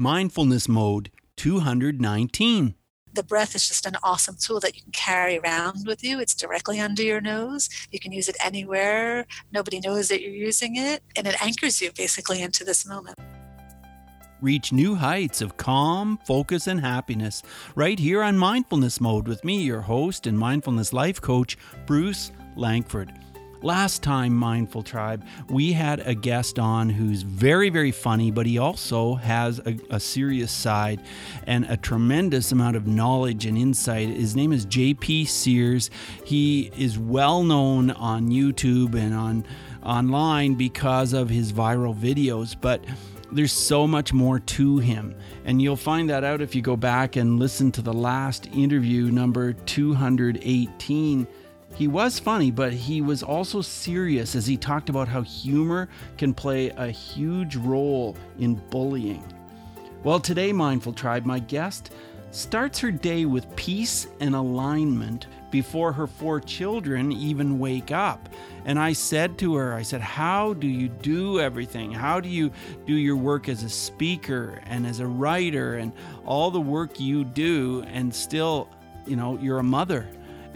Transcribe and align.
Mindfulness 0.00 0.68
Mode 0.68 1.10
219. 1.38 2.76
The 3.14 3.22
breath 3.24 3.56
is 3.56 3.66
just 3.66 3.84
an 3.84 3.96
awesome 4.04 4.36
tool 4.38 4.60
that 4.60 4.76
you 4.76 4.82
can 4.82 4.92
carry 4.92 5.40
around 5.40 5.88
with 5.88 6.04
you. 6.04 6.20
It's 6.20 6.36
directly 6.36 6.78
under 6.78 7.02
your 7.02 7.20
nose. 7.20 7.68
You 7.90 7.98
can 7.98 8.12
use 8.12 8.28
it 8.28 8.36
anywhere. 8.40 9.26
Nobody 9.50 9.80
knows 9.80 10.06
that 10.06 10.22
you're 10.22 10.30
using 10.30 10.76
it. 10.76 11.02
And 11.16 11.26
it 11.26 11.42
anchors 11.42 11.80
you 11.80 11.90
basically 11.96 12.40
into 12.40 12.62
this 12.62 12.86
moment. 12.86 13.18
Reach 14.40 14.72
new 14.72 14.94
heights 14.94 15.40
of 15.40 15.56
calm, 15.56 16.20
focus, 16.24 16.68
and 16.68 16.80
happiness 16.80 17.42
right 17.74 17.98
here 17.98 18.22
on 18.22 18.38
Mindfulness 18.38 19.00
Mode 19.00 19.26
with 19.26 19.44
me, 19.44 19.62
your 19.62 19.80
host 19.80 20.28
and 20.28 20.38
mindfulness 20.38 20.92
life 20.92 21.20
coach, 21.20 21.58
Bruce 21.86 22.30
Langford. 22.54 23.12
Last 23.62 24.04
time, 24.04 24.36
Mindful 24.36 24.84
Tribe, 24.84 25.24
we 25.48 25.72
had 25.72 25.98
a 26.06 26.14
guest 26.14 26.60
on 26.60 26.88
who's 26.88 27.22
very, 27.22 27.70
very 27.70 27.90
funny, 27.90 28.30
but 28.30 28.46
he 28.46 28.56
also 28.56 29.16
has 29.16 29.58
a, 29.66 29.76
a, 29.90 29.98
serious 29.98 30.52
side 30.52 31.00
and 31.44 31.64
a 31.64 31.76
tremendous 31.76 32.52
amount 32.52 32.76
of 32.76 32.86
knowledge 32.86 33.46
and 33.46 33.58
insight. 33.58 34.10
His 34.10 34.36
name 34.36 34.52
is 34.52 34.64
JP 34.64 35.26
Sears. 35.26 35.90
He 36.24 36.70
is 36.78 37.00
well 37.00 37.42
known 37.42 37.90
on 37.90 38.28
YouTube 38.28 38.94
and 38.94 39.12
on 39.12 39.44
online 39.82 40.54
because 40.54 41.12
of 41.12 41.28
his 41.28 41.52
viral 41.52 41.96
videos, 41.96 42.54
but 42.60 42.84
there's 43.32 43.52
so 43.52 43.88
much 43.88 44.12
more 44.12 44.38
to 44.38 44.78
him. 44.78 45.16
And 45.44 45.60
you'll 45.60 45.74
find 45.74 46.08
that 46.10 46.22
out 46.22 46.40
if 46.40 46.54
you 46.54 46.62
go 46.62 46.76
back 46.76 47.16
and 47.16 47.40
listen 47.40 47.72
to 47.72 47.82
the 47.82 47.92
last 47.92 48.46
interview, 48.54 49.10
number 49.10 49.52
218 49.52 51.26
he 51.78 51.86
was 51.86 52.18
funny, 52.18 52.50
but 52.50 52.72
he 52.72 53.00
was 53.00 53.22
also 53.22 53.60
serious 53.60 54.34
as 54.34 54.48
he 54.48 54.56
talked 54.56 54.88
about 54.88 55.06
how 55.06 55.22
humor 55.22 55.88
can 56.16 56.34
play 56.34 56.70
a 56.70 56.88
huge 56.88 57.54
role 57.54 58.16
in 58.40 58.56
bullying. 58.68 59.22
Well, 60.02 60.18
today, 60.18 60.52
Mindful 60.52 60.94
Tribe, 60.94 61.24
my 61.24 61.38
guest 61.38 61.92
starts 62.32 62.80
her 62.80 62.90
day 62.90 63.26
with 63.26 63.54
peace 63.54 64.08
and 64.18 64.34
alignment 64.34 65.28
before 65.52 65.92
her 65.92 66.08
four 66.08 66.40
children 66.40 67.12
even 67.12 67.60
wake 67.60 67.92
up. 67.92 68.28
And 68.64 68.76
I 68.76 68.92
said 68.92 69.38
to 69.38 69.54
her, 69.54 69.72
I 69.72 69.82
said, 69.82 70.00
How 70.00 70.54
do 70.54 70.66
you 70.66 70.88
do 70.88 71.38
everything? 71.38 71.92
How 71.92 72.18
do 72.18 72.28
you 72.28 72.50
do 72.86 72.94
your 72.94 73.16
work 73.16 73.48
as 73.48 73.62
a 73.62 73.68
speaker 73.68 74.60
and 74.66 74.84
as 74.84 74.98
a 74.98 75.06
writer 75.06 75.76
and 75.76 75.92
all 76.26 76.50
the 76.50 76.60
work 76.60 76.98
you 76.98 77.22
do 77.22 77.84
and 77.86 78.12
still, 78.12 78.68
you 79.06 79.14
know, 79.14 79.38
you're 79.40 79.60
a 79.60 79.62
mother? 79.62 80.08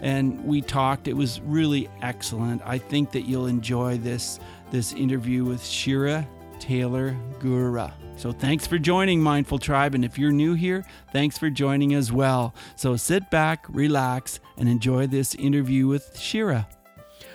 And 0.03 0.43
we 0.45 0.61
talked. 0.61 1.07
It 1.07 1.15
was 1.15 1.41
really 1.41 1.89
excellent. 2.01 2.61
I 2.65 2.77
think 2.77 3.11
that 3.13 3.21
you'll 3.21 3.47
enjoy 3.47 3.97
this 3.97 4.39
this 4.69 4.93
interview 4.93 5.45
with 5.45 5.63
Shira 5.63 6.27
Taylor 6.59 7.15
Gura. 7.39 7.93
So 8.15 8.31
thanks 8.31 8.67
for 8.67 8.77
joining 8.77 9.21
Mindful 9.21 9.59
Tribe 9.59 9.95
and 9.95 10.05
if 10.05 10.19
you're 10.19 10.31
new 10.31 10.53
here, 10.53 10.85
thanks 11.11 11.37
for 11.37 11.49
joining 11.49 11.93
as 11.93 12.11
well. 12.11 12.53
So 12.75 12.95
sit 12.95 13.31
back, 13.31 13.65
relax 13.69 14.39
and 14.57 14.67
enjoy 14.69 15.07
this 15.07 15.35
interview 15.35 15.87
with 15.87 16.17
Shira. 16.19 16.67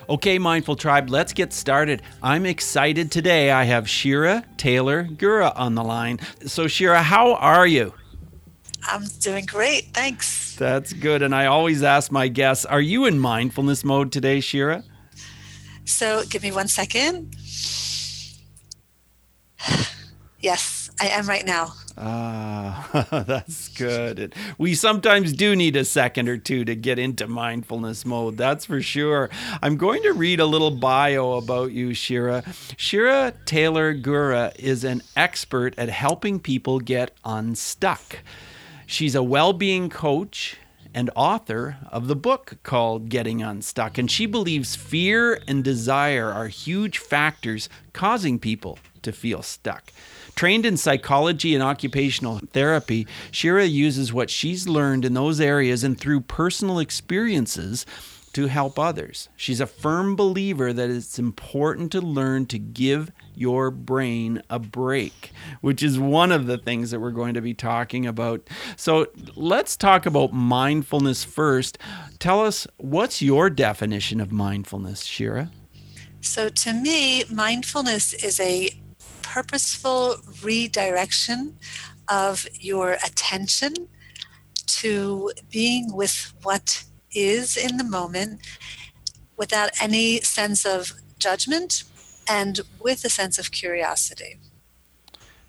Okay, 0.09 0.39
Mindful 0.39 0.75
Tribe, 0.75 1.09
let's 1.09 1.33
get 1.33 1.53
started. 1.53 2.01
I'm 2.21 2.45
excited 2.45 3.11
today. 3.11 3.51
I 3.51 3.65
have 3.65 3.89
Shira 3.89 4.43
Taylor 4.57 5.03
Gura 5.05 5.53
on 5.55 5.75
the 5.75 5.83
line. 5.83 6.19
So 6.45 6.67
Shira, 6.67 7.01
how 7.01 7.33
are 7.35 7.67
you? 7.67 7.93
I'm 8.91 9.05
doing 9.19 9.45
great. 9.45 9.85
Thanks. 9.93 10.55
That's 10.55 10.93
good. 10.93 11.21
And 11.21 11.33
I 11.33 11.45
always 11.45 11.83
ask 11.83 12.11
my 12.11 12.27
guests, 12.27 12.65
are 12.65 12.81
you 12.81 13.05
in 13.05 13.19
mindfulness 13.19 13.83
mode 13.83 14.11
today, 14.11 14.39
Shira? 14.39 14.83
So 15.85 16.23
give 16.29 16.43
me 16.43 16.51
one 16.51 16.67
second. 16.67 17.35
yes, 20.39 20.89
I 20.99 21.07
am 21.07 21.27
right 21.27 21.45
now. 21.45 21.73
Ah, 22.01 23.05
that's 23.27 23.67
good. 23.69 24.33
We 24.57 24.73
sometimes 24.73 25.33
do 25.33 25.53
need 25.55 25.75
a 25.75 25.83
second 25.83 26.29
or 26.29 26.37
two 26.37 26.63
to 26.63 26.75
get 26.75 26.97
into 26.97 27.27
mindfulness 27.27 28.05
mode. 28.05 28.37
That's 28.37 28.65
for 28.65 28.81
sure. 28.81 29.29
I'm 29.61 29.75
going 29.75 30.01
to 30.03 30.13
read 30.13 30.39
a 30.39 30.45
little 30.45 30.71
bio 30.71 31.33
about 31.33 31.73
you, 31.73 31.93
Shira. 31.93 32.43
Shira 32.77 33.33
Taylor 33.45 33.93
Gura 33.93 34.57
is 34.57 34.85
an 34.85 35.01
expert 35.17 35.77
at 35.77 35.89
helping 35.89 36.39
people 36.39 36.79
get 36.79 37.11
unstuck. 37.25 38.19
She's 38.91 39.13
a 39.13 39.21
well 39.21 39.53
being 39.53 39.87
coach 39.91 40.57
and 40.95 41.11
author 41.15 41.77
of 41.91 42.07
the 42.07 42.15
book 42.15 42.57
called 42.63 43.09
Getting 43.09 43.43
Unstuck. 43.43 43.99
And 43.99 44.09
she 44.09 44.25
believes 44.25 44.75
fear 44.75 45.39
and 45.47 45.63
desire 45.63 46.31
are 46.31 46.47
huge 46.47 46.97
factors 46.97 47.69
causing 47.93 48.39
people 48.39 48.79
to 49.03 49.11
feel 49.11 49.43
stuck. 49.43 49.93
Trained 50.33 50.65
in 50.65 50.75
psychology 50.75 51.53
and 51.53 51.63
occupational 51.63 52.39
therapy, 52.51 53.05
Shira 53.29 53.65
uses 53.65 54.11
what 54.11 54.31
she's 54.31 54.67
learned 54.67 55.05
in 55.05 55.13
those 55.13 55.39
areas 55.39 55.83
and 55.83 55.95
through 55.95 56.21
personal 56.21 56.79
experiences 56.79 57.85
to 58.33 58.47
help 58.47 58.77
others. 58.77 59.29
She's 59.35 59.59
a 59.59 59.65
firm 59.65 60.15
believer 60.15 60.71
that 60.73 60.89
it's 60.89 61.17
important 61.17 61.91
to 61.93 62.01
learn 62.01 62.45
to 62.47 62.59
give 62.59 63.11
your 63.33 63.71
brain 63.71 64.41
a 64.49 64.59
break, 64.59 65.31
which 65.61 65.81
is 65.81 65.97
one 65.97 66.31
of 66.31 66.45
the 66.45 66.57
things 66.57 66.91
that 66.91 66.99
we're 66.99 67.11
going 67.11 67.33
to 67.33 67.41
be 67.41 67.53
talking 67.53 68.05
about. 68.05 68.47
So 68.75 69.07
let's 69.35 69.75
talk 69.75 70.05
about 70.05 70.33
mindfulness 70.33 71.23
first. 71.23 71.77
Tell 72.19 72.45
us 72.45 72.67
what's 72.77 73.21
your 73.21 73.49
definition 73.49 74.19
of 74.19 74.31
mindfulness, 74.31 75.03
Shira? 75.03 75.51
So 76.21 76.49
to 76.49 76.73
me, 76.73 77.23
mindfulness 77.31 78.13
is 78.13 78.39
a 78.39 78.69
purposeful 79.21 80.17
redirection 80.43 81.57
of 82.09 82.47
your 82.59 82.97
attention 83.05 83.73
to 84.67 85.31
being 85.49 85.93
with 85.93 86.33
what 86.43 86.83
is 87.13 87.57
in 87.57 87.77
the 87.77 87.83
moment 87.83 88.41
without 89.37 89.69
any 89.81 90.19
sense 90.21 90.65
of 90.65 90.93
judgment 91.17 91.83
and 92.29 92.61
with 92.79 93.03
a 93.03 93.09
sense 93.09 93.39
of 93.39 93.51
curiosity. 93.51 94.39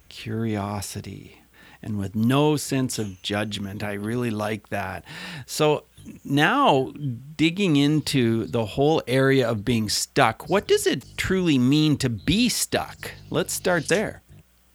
Curiosity 0.09 1.41
and 1.83 1.99
with 1.99 2.15
no 2.15 2.57
sense 2.57 2.99
of 2.99 3.21
judgment. 3.23 3.83
I 3.83 3.95
really 3.95 4.31
like 4.31 4.69
that. 4.69 5.05
So, 5.47 5.85
now 6.25 6.93
digging 7.37 7.77
into 7.77 8.47
the 8.47 8.65
whole 8.65 9.03
area 9.07 9.49
of 9.49 9.65
being 9.65 9.89
stuck, 9.89 10.49
what 10.49 10.67
does 10.67 10.87
it 10.87 11.05
truly 11.17 11.59
mean 11.59 11.97
to 11.99 12.09
be 12.09 12.49
stuck? 12.49 13.13
Let's 13.31 13.53
start 13.53 13.89
there. 13.89 14.23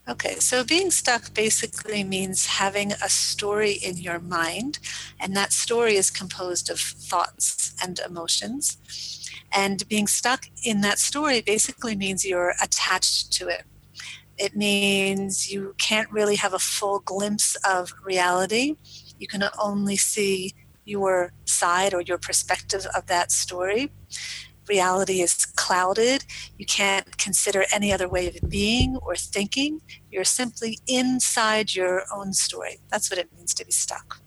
Okay, 0.07 0.35
so 0.35 0.63
being 0.63 0.91
stuck 0.91 1.33
basically 1.33 2.03
means 2.03 2.45
having 2.45 2.91
a 2.91 3.09
story 3.09 3.71
in 3.71 3.97
your 3.97 4.19
mind, 4.19 4.77
and 5.19 5.35
that 5.35 5.51
story 5.51 5.95
is 5.95 6.11
composed 6.11 6.69
of 6.69 6.79
thoughts 6.79 7.75
and 7.81 7.99
emotions. 8.07 8.77
And 9.51 9.88
being 9.89 10.05
stuck 10.05 10.45
in 10.63 10.81
that 10.81 10.99
story 10.99 11.41
basically 11.41 11.95
means 11.95 12.23
you're 12.23 12.53
attached 12.61 13.33
to 13.33 13.47
it. 13.47 13.63
It 14.38 14.55
means 14.55 15.51
you 15.51 15.73
can't 15.79 16.11
really 16.11 16.35
have 16.35 16.53
a 16.53 16.59
full 16.59 16.99
glimpse 16.99 17.55
of 17.67 17.91
reality. 18.03 18.75
You 19.17 19.25
can 19.25 19.43
only 19.59 19.97
see 19.97 20.53
your 20.83 21.31
side 21.45 21.95
or 21.95 22.01
your 22.01 22.19
perspective 22.19 22.85
of 22.95 23.07
that 23.07 23.31
story 23.31 23.91
reality 24.67 25.21
is 25.21 25.45
clouded. 25.45 26.25
You 26.57 26.65
can't 26.65 27.17
consider 27.17 27.65
any 27.73 27.91
other 27.91 28.07
way 28.07 28.27
of 28.27 28.49
being 28.49 28.97
or 28.97 29.15
thinking. 29.15 29.81
You're 30.11 30.23
simply 30.23 30.79
inside 30.87 31.75
your 31.75 32.03
own 32.13 32.33
story. 32.33 32.79
That's 32.89 33.09
what 33.09 33.19
it 33.19 33.29
means 33.35 33.53
to 33.55 33.65
be 33.65 33.71
stuck. 33.71 34.19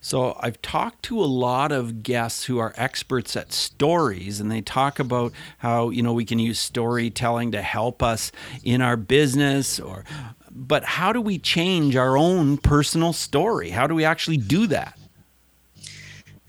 So, 0.00 0.36
I've 0.38 0.60
talked 0.60 1.02
to 1.04 1.18
a 1.18 1.24
lot 1.24 1.72
of 1.72 2.02
guests 2.02 2.44
who 2.44 2.58
are 2.58 2.74
experts 2.76 3.36
at 3.36 3.54
stories, 3.54 4.38
and 4.38 4.52
they 4.52 4.60
talk 4.60 4.98
about 4.98 5.32
how, 5.56 5.88
you 5.88 6.02
know, 6.02 6.12
we 6.12 6.26
can 6.26 6.38
use 6.38 6.60
storytelling 6.60 7.52
to 7.52 7.62
help 7.62 8.02
us 8.02 8.30
in 8.62 8.82
our 8.82 8.98
business 8.98 9.80
or 9.80 10.04
but 10.54 10.84
how 10.84 11.12
do 11.12 11.20
we 11.20 11.38
change 11.38 11.96
our 11.96 12.16
own 12.16 12.58
personal 12.58 13.12
story? 13.12 13.70
How 13.70 13.86
do 13.86 13.94
we 13.94 14.04
actually 14.04 14.36
do 14.36 14.66
that? 14.68 14.98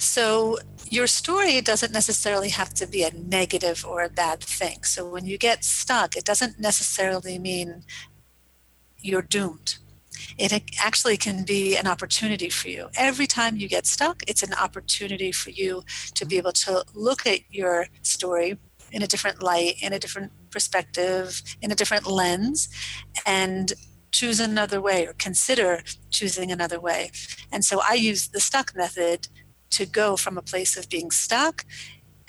So, 0.05 0.59
your 0.89 1.07
story 1.07 1.59
doesn't 1.61 1.91
necessarily 1.91 2.49
have 2.49 2.73
to 2.75 2.87
be 2.87 3.03
a 3.03 3.11
negative 3.11 3.85
or 3.85 4.03
a 4.03 4.09
bad 4.09 4.39
thing. 4.39 4.83
So 4.83 5.07
when 5.09 5.25
you 5.25 5.37
get 5.37 5.63
stuck, 5.63 6.15
it 6.15 6.23
doesn't 6.23 6.59
necessarily 6.59 7.39
mean 7.39 7.83
you're 8.99 9.21
doomed. 9.21 9.77
It 10.37 10.53
actually 10.79 11.17
can 11.17 11.43
be 11.43 11.75
an 11.75 11.87
opportunity 11.87 12.49
for 12.49 12.69
you. 12.69 12.89
Every 12.95 13.27
time 13.27 13.57
you 13.57 13.67
get 13.67 13.85
stuck, 13.85 14.23
it's 14.27 14.43
an 14.43 14.53
opportunity 14.53 15.31
for 15.31 15.49
you 15.49 15.83
to 16.13 16.25
be 16.25 16.37
able 16.37 16.53
to 16.53 16.85
look 16.93 17.25
at 17.25 17.39
your 17.49 17.87
story 18.01 18.57
in 18.91 19.01
a 19.01 19.07
different 19.07 19.41
light, 19.41 19.75
in 19.81 19.91
a 19.91 19.99
different 19.99 20.31
perspective, 20.51 21.41
in 21.61 21.71
a 21.71 21.75
different 21.75 22.07
lens, 22.07 22.69
and 23.25 23.73
choose 24.11 24.39
another 24.39 24.79
way 24.79 25.05
or 25.05 25.13
consider 25.13 25.83
choosing 26.09 26.51
another 26.51 26.79
way. 26.79 27.11
And 27.51 27.65
so 27.65 27.81
I 27.87 27.95
use 27.95 28.29
the 28.29 28.39
stuck 28.39 28.75
method 28.75 29.27
to 29.77 29.85
go 29.85 30.07
from 30.23 30.37
a 30.37 30.41
place 30.41 30.77
of 30.77 30.89
being 30.89 31.11
stuck 31.11 31.65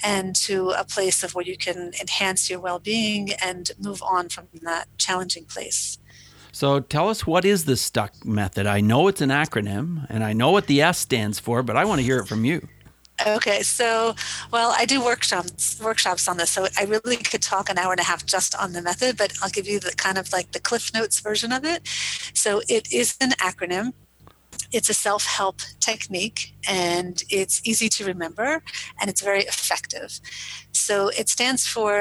and 0.05 0.37
to 0.37 0.71
a 0.71 0.85
place 0.85 1.25
of 1.25 1.35
where 1.35 1.45
you 1.45 1.57
can 1.57 1.93
enhance 2.01 2.51
your 2.51 2.61
well-being 2.61 3.33
and 3.49 3.71
move 3.79 4.03
on 4.03 4.29
from 4.29 4.47
that 4.63 4.87
challenging 4.99 5.47
place 5.55 5.99
So 6.53 6.81
tell 6.81 7.09
us 7.11 7.27
what 7.27 7.45
is 7.45 7.65
the 7.65 7.77
STUCK 7.77 8.25
method? 8.25 8.67
I 8.67 8.81
know 8.81 9.09
it's 9.09 9.21
an 9.21 9.31
acronym 9.31 10.07
and 10.09 10.25
I 10.25 10.33
know 10.33 10.51
what 10.53 10.67
the 10.67 10.81
S 10.81 10.99
stands 10.99 11.39
for, 11.39 11.63
but 11.63 11.77
I 11.77 11.85
want 11.85 11.99
to 12.01 12.05
hear 12.05 12.19
it 12.19 12.27
from 12.29 12.45
you. 12.45 12.59
Okay, 13.27 13.63
so 13.63 14.15
well, 14.53 14.75
I 14.77 14.85
do 14.85 15.03
workshops 15.03 15.81
workshops 15.81 16.29
on 16.29 16.37
this, 16.37 16.51
so 16.51 16.67
I 16.79 16.85
really 16.85 17.17
could 17.17 17.43
talk 17.43 17.71
an 17.71 17.79
hour 17.79 17.93
and 17.93 18.01
a 18.01 18.05
half 18.05 18.27
just 18.27 18.55
on 18.55 18.73
the 18.73 18.83
method, 18.83 19.17
but 19.17 19.33
I'll 19.43 19.51
give 19.51 19.67
you 19.67 19.81
the 19.81 19.93
kind 19.97 20.19
of 20.19 20.33
like 20.33 20.53
the 20.53 20.61
Cliff 20.61 20.93
Notes 20.93 21.21
version 21.21 21.51
of 21.53 21.65
it. 21.65 21.81
So 22.35 22.61
it 22.69 22.93
is 22.93 23.17
an 23.21 23.31
acronym. 23.33 23.93
It's 24.77 24.91
a 24.97 24.99
self-help 25.09 25.59
technique, 25.91 26.41
and 26.69 27.15
it's 27.41 27.57
easy 27.71 27.89
to 27.97 28.05
remember, 28.13 28.51
and 28.99 29.07
it's 29.11 29.23
very 29.31 29.45
effective. 29.55 30.11
So 30.73 30.95
it 31.21 31.27
stands 31.37 31.63
for 31.75 31.93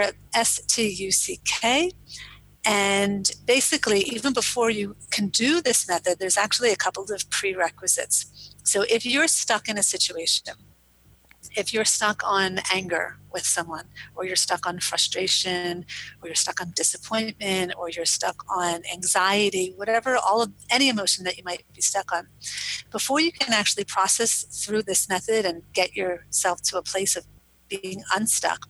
S 0.47 0.51
T 0.73 0.75
U 1.07 1.11
C 1.21 1.39
K. 1.45 1.91
And 2.65 3.25
basically, 3.45 4.01
even 4.15 4.33
before 4.41 4.71
you 4.79 4.87
can 5.15 5.27
do 5.45 5.61
this 5.61 5.87
method, 5.87 6.13
there's 6.17 6.39
actually 6.45 6.71
a 6.73 6.81
couple 6.85 7.03
of 7.15 7.21
prerequisites. 7.37 8.19
So 8.71 8.77
if 8.97 9.01
you're 9.05 9.29
stuck 9.43 9.69
in 9.71 9.77
a 9.77 9.83
situation, 9.83 10.55
if 11.55 11.73
you're 11.73 11.85
stuck 11.85 12.21
on 12.23 12.59
anger 12.73 13.17
with 13.31 13.45
someone, 13.45 13.85
or 14.15 14.25
you're 14.25 14.35
stuck 14.35 14.65
on 14.65 14.79
frustration, 14.79 15.85
or 16.21 16.27
you're 16.27 16.35
stuck 16.35 16.61
on 16.61 16.71
disappointment, 16.75 17.73
or 17.77 17.89
you're 17.89 18.05
stuck 18.05 18.43
on 18.49 18.81
anxiety, 18.93 19.73
whatever, 19.75 20.15
all 20.17 20.41
of 20.41 20.51
any 20.69 20.89
emotion 20.89 21.23
that 21.25 21.37
you 21.37 21.43
might 21.43 21.63
be 21.73 21.81
stuck 21.81 22.11
on, 22.11 22.27
before 22.91 23.19
you 23.19 23.31
can 23.31 23.53
actually 23.53 23.83
process 23.83 24.43
through 24.43 24.83
this 24.83 25.09
method 25.09 25.45
and 25.45 25.63
get 25.73 25.95
yourself 25.95 26.61
to 26.61 26.77
a 26.77 26.81
place 26.81 27.15
of 27.15 27.25
being 27.67 28.03
unstuck, 28.15 28.67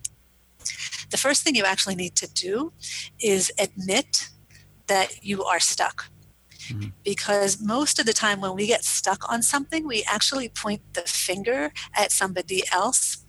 the 1.11 1.17
first 1.17 1.43
thing 1.43 1.55
you 1.55 1.63
actually 1.63 1.95
need 1.95 2.15
to 2.15 2.27
do 2.33 2.73
is 3.19 3.51
admit 3.59 4.29
that 4.87 5.23
you 5.23 5.43
are 5.43 5.59
stuck. 5.59 6.09
Mm-hmm. 6.69 6.89
Because 7.03 7.61
most 7.61 7.99
of 7.99 8.05
the 8.05 8.13
time, 8.13 8.41
when 8.41 8.55
we 8.55 8.67
get 8.67 8.83
stuck 8.83 9.31
on 9.31 9.41
something, 9.41 9.87
we 9.87 10.03
actually 10.07 10.49
point 10.49 10.81
the 10.93 11.01
finger 11.01 11.71
at 11.93 12.11
somebody 12.11 12.63
else 12.71 13.25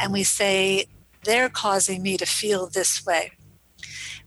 and 0.00 0.12
we 0.12 0.24
say, 0.24 0.86
they're 1.24 1.48
causing 1.48 2.02
me 2.02 2.16
to 2.16 2.26
feel 2.26 2.68
this 2.68 3.04
way. 3.04 3.32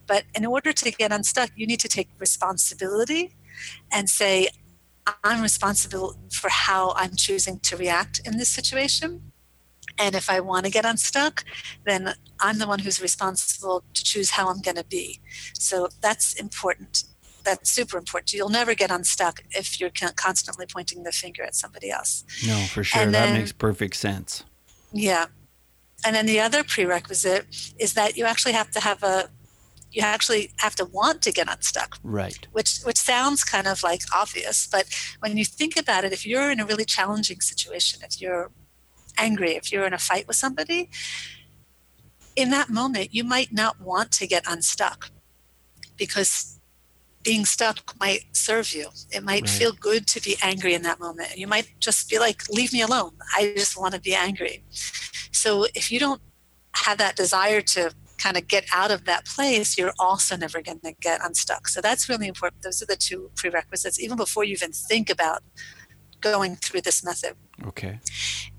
But 0.08 0.24
in 0.36 0.46
order 0.46 0.74
to 0.74 0.92
get 0.92 1.12
unstuck, 1.12 1.52
you 1.56 1.66
need 1.66 1.80
to 1.82 1.88
take 1.88 2.10
responsibility 2.20 3.36
and 3.92 4.10
say, 4.10 4.50
I'm 5.24 5.42
responsible 5.42 6.16
for 6.32 6.50
how 6.50 6.94
I'm 6.96 7.16
choosing 7.16 7.60
to 7.60 7.78
react 7.78 8.22
in 8.26 8.38
this 8.38 8.50
situation. 8.50 9.32
And 9.98 10.16
if 10.16 10.30
I 10.30 10.40
want 10.40 10.66
to 10.66 10.72
get 10.72 10.86
unstuck, 10.86 11.44
then 11.86 12.14
I'm 12.40 12.60
the 12.60 12.68
one 12.68 12.80
who's 12.80 13.02
responsible 13.02 13.84
to 13.94 14.04
choose 14.04 14.32
how 14.32 14.50
I'm 14.50 14.62
going 14.62 14.78
to 14.78 14.86
be. 14.86 15.20
So 15.54 15.90
that's 16.02 16.34
important 16.34 17.04
that's 17.44 17.70
super 17.70 17.98
important. 17.98 18.34
You'll 18.34 18.50
never 18.50 18.76
get 18.76 18.92
unstuck 18.92 19.44
if 19.52 19.80
you're 19.80 19.92
constantly 20.16 20.66
pointing 20.66 21.04
the 21.04 21.12
finger 21.12 21.44
at 21.44 21.56
somebody 21.56 21.92
else. 21.92 22.24
No, 22.46 22.58
for 22.70 22.84
sure. 22.84 23.04
Then, 23.04 23.12
that 23.12 23.34
makes 23.34 23.52
perfect 23.52 23.96
sense. 23.96 24.44
Yeah. 24.92 25.26
And 26.06 26.16
then 26.16 26.26
the 26.26 26.40
other 26.40 26.64
prerequisite 26.64 27.74
is 27.78 27.94
that 27.94 28.18
you 28.18 28.26
actually 28.26 28.54
have 28.54 28.72
to 28.72 28.80
have 28.80 29.04
a 29.04 29.30
you 29.92 30.02
actually 30.02 30.52
have 30.58 30.74
to 30.76 30.86
want 30.86 31.22
to 31.22 31.34
get 31.34 31.52
unstuck. 31.52 31.98
Right. 32.04 32.48
Which 32.54 32.80
which 32.84 32.98
sounds 32.98 33.44
kind 33.44 33.68
of 33.68 33.84
like 33.84 34.02
obvious, 34.16 34.68
but 34.68 34.86
when 35.20 35.38
you 35.38 35.46
think 35.46 35.78
about 35.78 36.06
it, 36.06 36.14
if 36.14 36.26
you're 36.26 36.50
in 36.50 36.60
a 36.60 36.66
really 36.66 36.86
challenging 36.86 37.42
situation, 37.42 38.02
if 38.04 38.22
you're 38.22 38.52
angry, 39.18 39.56
if 39.56 39.72
you're 39.72 39.86
in 39.86 39.94
a 39.94 39.98
fight 39.98 40.28
with 40.28 40.38
somebody, 40.38 40.90
in 42.36 42.50
that 42.52 42.70
moment 42.70 43.14
you 43.14 43.24
might 43.24 43.52
not 43.52 43.82
want 43.82 44.12
to 44.14 44.28
get 44.28 44.46
unstuck 44.48 45.12
because 45.98 46.61
being 47.24 47.46
stuck 47.46 47.78
might 48.00 48.26
serve 48.34 48.74
you. 48.74 48.88
It 49.12 49.24
might 49.24 49.44
right. 49.44 49.50
feel 49.50 49.74
good 49.74 50.08
to 50.08 50.22
be 50.22 50.36
angry 50.42 50.74
in 50.74 50.82
that 50.84 51.00
moment. 51.00 51.38
You 51.38 51.48
might 51.48 51.70
just 51.80 52.10
be 52.10 52.20
like, 52.20 52.48
leave 52.50 52.74
me 52.74 52.82
alone. 52.82 53.12
I 53.36 53.54
just 53.56 53.80
want 53.80 53.94
to 53.94 54.02
be 54.02 54.16
angry. 54.16 54.64
So 55.32 55.66
if 55.76 55.92
you 55.92 56.00
don't 56.00 56.22
have 56.76 56.98
that 56.98 57.16
desire 57.16 57.62
to 57.62 57.92
kind 58.18 58.38
of 58.38 58.48
get 58.48 58.66
out 58.72 58.92
of 58.92 59.06
that 59.06 59.26
place, 59.26 59.78
you're 59.78 59.94
also 60.00 60.38
never 60.38 60.62
going 60.62 60.80
to 60.82 60.94
get 61.02 61.22
unstuck. 61.24 61.68
So 61.68 61.82
that's 61.82 62.08
really 62.08 62.28
important. 62.28 62.62
Those 62.62 62.82
are 62.82 62.86
the 62.86 62.96
two 62.96 63.32
prerequisites, 63.36 64.00
even 64.00 64.18
before 64.18 64.44
you 64.44 64.54
even 64.54 64.72
think 64.72 65.10
about 65.10 65.42
going 66.22 66.56
through 66.56 66.82
this 66.82 67.04
method. 67.04 67.36
Okay. 67.66 68.00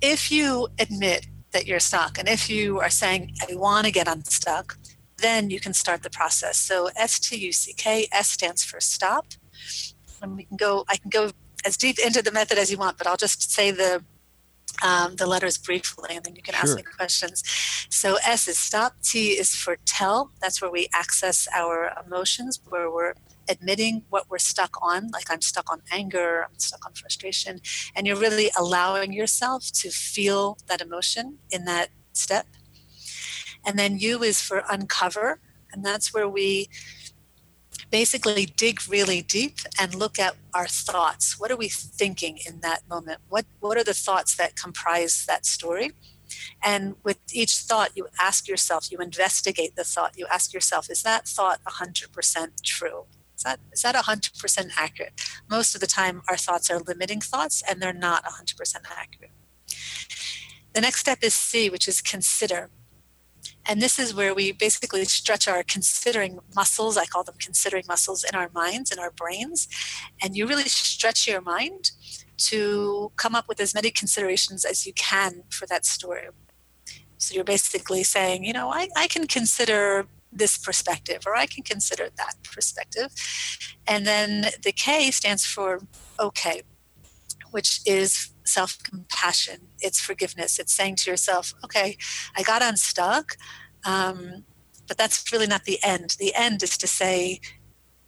If 0.01 0.33
you 0.33 0.69
admit 0.79 1.27
that 1.53 1.67
you're 1.67 1.81
stuck 1.81 2.19
and 2.19 2.29
if 2.29 2.51
you 2.51 2.81
are 2.81 2.91
saying, 2.91 3.35
I 3.49 3.55
want 3.55 3.87
to 3.87 3.93
get 3.93 4.09
unstuck, 4.09 4.77
then 5.23 5.51
you 5.51 5.61
can 5.61 5.73
start 5.73 6.03
the 6.03 6.11
process. 6.11 6.59
So 6.59 6.91
S 6.97 7.19
T 7.19 7.37
U 7.37 7.53
C 7.53 7.73
K, 7.73 8.09
S 8.13 8.29
stands 8.29 8.63
for 8.65 8.81
stop. 8.81 9.27
And 10.21 10.37
we 10.37 10.45
can 10.45 10.57
go, 10.57 10.85
I 10.89 10.97
can 10.97 11.11
go 11.11 11.31
as 11.65 11.77
deep 11.77 11.99
into 11.99 12.23
the 12.23 12.33
method 12.33 12.59
as 12.59 12.71
you 12.71 12.79
want, 12.79 12.99
but 12.99 13.07
I'll 13.07 13.17
just 13.17 13.51
say 13.51 13.71
the 13.71 14.05
um, 14.83 15.17
the 15.17 15.27
letters 15.27 15.59
briefly 15.59 16.17
and 16.17 16.25
then 16.25 16.35
you 16.35 16.43
can 16.43 16.55
sure. 16.55 16.63
ask 16.63 16.77
me 16.77 16.83
questions. 16.83 17.43
So 17.91 18.17
S 18.25 18.49
is 18.49 18.59
stop, 18.59 18.95
T 19.03 19.33
is 19.33 19.55
for 19.55 19.77
tell. 19.85 20.33
That's 20.41 20.63
where 20.63 20.71
we 20.71 20.89
access 20.95 21.47
our 21.55 21.93
emotions, 22.05 22.61
where 22.69 22.91
we're 22.91 23.15
admitting 23.49 24.05
what 24.09 24.31
we're 24.31 24.39
stuck 24.39 24.75
on, 24.83 25.09
like 25.11 25.31
I'm 25.31 25.43
stuck 25.43 25.71
on 25.71 25.83
anger, 25.91 26.47
I'm 26.49 26.59
stuck 26.59 26.87
on 26.87 26.95
frustration, 26.95 27.61
and 27.95 28.07
you're 28.07 28.17
really 28.17 28.51
allowing 28.59 29.13
yourself 29.13 29.71
to 29.75 29.91
feel 29.91 30.59
that 30.69 30.81
emotion 30.81 31.39
in 31.51 31.65
that 31.67 31.89
step. 32.13 32.47
And 33.65 33.79
then 33.79 33.99
U 33.99 34.23
is 34.23 34.41
for 34.41 34.63
uncover, 34.71 35.41
and 35.73 35.85
that's 35.85 36.13
where 36.13 36.29
we 36.29 36.69
basically 37.91 38.47
dig 38.47 38.81
really 38.89 39.23
deep 39.23 39.59
and 39.79 39.95
look 39.95 40.19
at 40.19 40.37
our 40.55 40.67
thoughts. 40.67 41.39
What 41.39 41.51
are 41.51 41.57
we 41.57 41.69
thinking 41.69 42.39
in 42.47 42.61
that 42.61 42.83
moment? 42.89 43.21
What 43.29 43.47
what 43.61 43.77
are 43.79 43.85
the 43.85 43.95
thoughts 43.95 44.37
that 44.37 44.57
comprise 44.57 45.25
that 45.27 45.47
story? 45.47 45.93
And 46.63 46.97
with 47.03 47.19
each 47.33 47.57
thought, 47.57 47.91
you 47.95 48.09
ask 48.21 48.49
yourself, 48.49 48.91
you 48.91 48.99
investigate 48.99 49.77
the 49.77 49.85
thought. 49.85 50.15
You 50.17 50.27
ask 50.31 50.53
yourself, 50.53 50.91
is 50.91 51.03
that 51.03 51.27
thought 51.29 51.61
100% 51.65 52.63
true? 52.65 53.05
Is 53.37 53.43
that, 53.43 53.61
is 53.73 53.83
that 53.83 53.95
100% 53.95 54.71
accurate? 54.77 55.13
Most 55.51 55.75
of 55.75 55.81
the 55.81 55.87
time, 55.87 56.23
our 56.29 56.37
thoughts 56.37 56.71
are 56.71 56.79
limiting 56.79 57.21
thoughts 57.21 57.63
and 57.69 57.83
they're 57.83 57.93
not 57.93 58.25
100% 58.25 58.77
accurate. 58.97 59.33
The 60.75 60.81
next 60.81 61.01
step 61.01 61.19
is 61.23 61.35
C, 61.35 61.69
which 61.69 61.89
is 61.89 62.01
consider. 62.01 62.71
And 63.67 63.81
this 63.81 63.99
is 63.99 64.15
where 64.15 64.35
we 64.35 64.53
basically 64.53 65.05
stretch 65.05 65.47
our 65.47 65.63
considering 65.63 66.41
muscles. 66.55 66.97
I 66.97 67.07
call 67.07 67.25
them 67.25 67.37
considering 67.39 67.85
muscles 67.89 68.25
in 68.25 68.37
our 68.37 68.51
minds, 68.55 68.91
in 68.91 68.99
our 68.99 69.11
brains. 69.11 69.69
And 70.23 70.37
you 70.37 70.47
really 70.47 70.65
stretch 70.65 71.29
your 71.29 71.41
mind 71.41 71.93
to 72.39 73.13
come 73.17 73.35
up 73.35 73.49
with 73.49 73.61
as 73.61 73.75
many 73.75 73.91
considerations 73.91 74.65
as 74.65 74.87
you 74.87 74.93
can 74.95 75.45
for 75.51 75.67
that 75.67 75.87
story. 75.87 76.29
So 77.19 77.35
you're 77.35 77.45
basically 77.45 78.03
saying, 78.03 78.45
you 78.45 78.53
know, 78.53 78.71
I, 78.71 78.89
I 78.97 79.07
can 79.07 79.29
consider 79.29 80.07
this 80.33 80.59
perspective 80.59 81.23
or 81.27 81.37
I 81.37 81.47
can 81.47 81.63
consider 81.63 82.09
that 82.17 82.35
perspective. 82.43 83.13
And 83.87 84.07
then 84.07 84.47
the 84.63 84.73
K 84.73 85.11
stands 85.11 85.45
for 85.45 85.81
okay, 86.19 86.63
which 87.51 87.81
is 87.87 88.33
self 88.45 88.79
compassion, 88.83 89.69
it's 89.81 90.01
forgiveness. 90.01 90.59
It's 90.59 90.75
saying 90.75 90.97
to 90.97 91.11
yourself, 91.11 91.55
okay, 91.65 91.97
I 92.37 92.43
got 92.43 92.63
unstuck, 92.63 93.37
um, 93.85 94.45
but 94.89 94.99
that's 94.99 95.33
really 95.33 95.47
not 95.47 95.65
the 95.65 95.79
end. 95.83 96.17
The 96.19 96.35
end 96.35 96.63
is 96.63 96.77
to 96.79 96.87
say, 96.87 97.41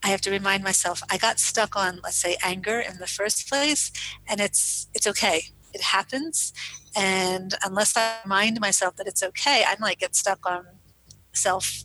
I 0.03 0.09
have 0.09 0.21
to 0.23 0.31
remind 0.31 0.63
myself 0.63 1.03
I 1.11 1.17
got 1.17 1.39
stuck 1.39 1.77
on, 1.77 2.01
let's 2.03 2.17
say, 2.17 2.37
anger 2.43 2.79
in 2.79 2.99
the 2.99 3.07
first 3.07 3.49
place, 3.49 3.91
and 4.29 4.41
it's 4.41 4.89
it's 4.95 5.07
okay. 5.07 5.45
It 5.73 5.81
happens, 5.81 6.53
and 6.95 7.55
unless 7.65 7.97
I 7.97 8.17
remind 8.25 8.61
myself 8.61 8.97
that 8.97 9.07
it's 9.07 9.23
okay, 9.23 9.65
I 9.67 9.77
might 9.81 9.99
get 9.99 10.15
stuck 10.15 10.47
on 10.47 10.67
self 11.33 11.85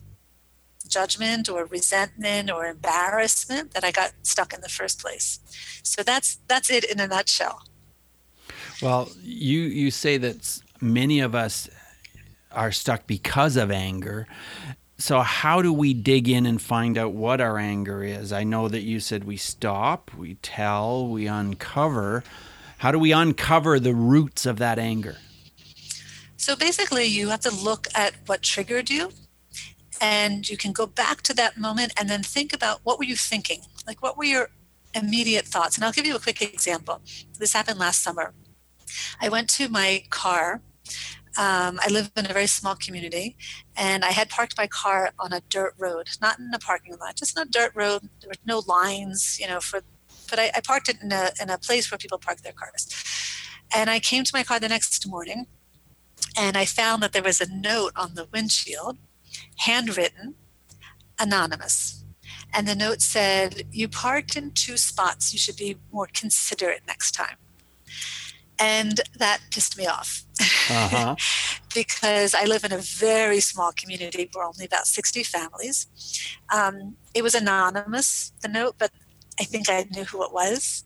judgment 0.86 1.48
or 1.48 1.64
resentment 1.64 2.50
or 2.50 2.66
embarrassment 2.66 3.72
that 3.72 3.84
I 3.84 3.90
got 3.90 4.12
stuck 4.22 4.52
in 4.52 4.60
the 4.60 4.68
first 4.68 5.00
place. 5.00 5.40
So 5.82 6.02
that's 6.02 6.38
that's 6.46 6.70
it 6.70 6.84
in 6.84 7.00
a 7.00 7.06
nutshell. 7.06 7.62
Well, 8.82 9.08
you 9.22 9.60
you 9.60 9.90
say 9.90 10.18
that 10.18 10.60
many 10.80 11.20
of 11.20 11.34
us 11.34 11.68
are 12.52 12.72
stuck 12.72 13.06
because 13.06 13.56
of 13.56 13.70
anger. 13.70 14.26
So 14.98 15.20
how 15.20 15.62
do 15.62 15.72
we 15.72 15.94
dig 15.94 16.28
in 16.28 16.44
and 16.44 16.60
find 16.60 16.98
out 16.98 17.12
what 17.12 17.40
our 17.40 17.58
anger 17.58 18.02
is? 18.04 18.32
I 18.32 18.44
know 18.44 18.68
that 18.68 18.82
you 18.82 19.00
said 19.00 19.24
we 19.24 19.36
stop, 19.38 20.10
we 20.14 20.34
tell, 20.36 21.08
we 21.08 21.26
uncover. 21.26 22.22
How 22.78 22.92
do 22.92 22.98
we 22.98 23.12
uncover 23.12 23.80
the 23.80 23.94
roots 23.94 24.44
of 24.44 24.58
that 24.58 24.78
anger? 24.78 25.16
So 26.36 26.56
basically, 26.56 27.04
you 27.04 27.28
have 27.28 27.40
to 27.40 27.54
look 27.54 27.86
at 27.94 28.14
what 28.26 28.42
triggered 28.42 28.90
you 28.90 29.10
and 30.00 30.48
you 30.48 30.56
can 30.56 30.72
go 30.72 30.86
back 30.86 31.22
to 31.22 31.34
that 31.34 31.58
moment 31.58 31.92
and 31.96 32.08
then 32.08 32.22
think 32.22 32.52
about 32.52 32.80
what 32.82 32.98
were 32.98 33.04
you 33.04 33.16
thinking? 33.16 33.60
Like 33.86 34.02
what 34.02 34.16
were 34.16 34.24
your 34.24 34.50
immediate 34.94 35.46
thoughts? 35.46 35.76
And 35.76 35.84
I'll 35.84 35.92
give 35.92 36.06
you 36.06 36.16
a 36.16 36.20
quick 36.20 36.42
example. 36.42 37.00
This 37.38 37.52
happened 37.52 37.78
last 37.78 38.02
summer. 38.02 38.32
I 39.20 39.28
went 39.28 39.48
to 39.50 39.68
my 39.68 40.04
car 40.10 40.62
um, 41.38 41.78
I 41.80 41.88
live 41.90 42.10
in 42.16 42.26
a 42.26 42.32
very 42.32 42.46
small 42.46 42.74
community, 42.74 43.36
and 43.76 44.04
I 44.04 44.10
had 44.10 44.28
parked 44.28 44.58
my 44.58 44.66
car 44.66 45.10
on 45.18 45.32
a 45.32 45.40
dirt 45.48 45.74
road, 45.78 46.08
not 46.20 46.38
in 46.38 46.50
a 46.52 46.58
parking 46.58 46.96
lot, 47.00 47.16
just 47.16 47.38
on 47.38 47.46
a 47.46 47.50
dirt 47.50 47.72
road. 47.74 48.02
There 48.20 48.28
were 48.28 48.34
no 48.44 48.62
lines, 48.66 49.38
you 49.40 49.46
know, 49.46 49.60
for, 49.60 49.80
but 50.28 50.38
I, 50.38 50.50
I 50.56 50.60
parked 50.60 50.88
it 50.88 51.00
in 51.02 51.12
a 51.12 51.30
in 51.40 51.48
a 51.48 51.58
place 51.58 51.90
where 51.90 51.98
people 51.98 52.18
park 52.18 52.40
their 52.40 52.52
cars. 52.52 52.88
And 53.74 53.88
I 53.88 54.00
came 54.00 54.24
to 54.24 54.32
my 54.34 54.42
car 54.42 54.58
the 54.58 54.68
next 54.68 55.06
morning, 55.06 55.46
and 56.36 56.56
I 56.56 56.64
found 56.64 57.02
that 57.02 57.12
there 57.12 57.22
was 57.22 57.40
a 57.40 57.52
note 57.52 57.92
on 57.94 58.16
the 58.16 58.26
windshield, 58.32 58.98
handwritten, 59.58 60.34
anonymous. 61.18 62.04
And 62.52 62.66
the 62.66 62.74
note 62.74 63.00
said, 63.00 63.62
You 63.70 63.88
parked 63.88 64.36
in 64.36 64.50
two 64.50 64.76
spots. 64.76 65.32
You 65.32 65.38
should 65.38 65.56
be 65.56 65.76
more 65.92 66.08
considerate 66.12 66.82
next 66.86 67.12
time. 67.12 67.36
And 68.60 69.00
that 69.18 69.40
pissed 69.50 69.78
me 69.78 69.86
off 69.86 70.24
uh-huh. 70.40 71.16
because 71.74 72.34
I 72.34 72.44
live 72.44 72.64
in 72.64 72.72
a 72.72 72.78
very 72.78 73.40
small 73.40 73.72
community. 73.72 74.30
We're 74.34 74.44
only 74.44 74.66
about 74.66 74.86
60 74.86 75.22
families. 75.22 75.86
Um, 76.52 76.96
it 77.14 77.22
was 77.22 77.34
anonymous, 77.34 78.32
the 78.42 78.48
note, 78.48 78.76
but 78.78 78.90
I 79.40 79.44
think 79.44 79.70
I 79.70 79.86
knew 79.90 80.04
who 80.04 80.22
it 80.24 80.32
was. 80.32 80.84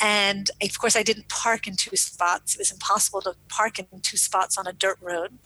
And 0.00 0.50
of 0.62 0.78
course, 0.78 0.96
I 0.96 1.02
didn't 1.02 1.28
park 1.28 1.66
in 1.66 1.76
two 1.76 1.96
spots. 1.96 2.54
It 2.54 2.58
was 2.58 2.72
impossible 2.72 3.20
to 3.22 3.34
park 3.48 3.78
in 3.78 3.86
two 4.00 4.16
spots 4.16 4.58
on 4.58 4.66
a 4.66 4.72
dirt 4.72 4.98
road. 5.00 5.38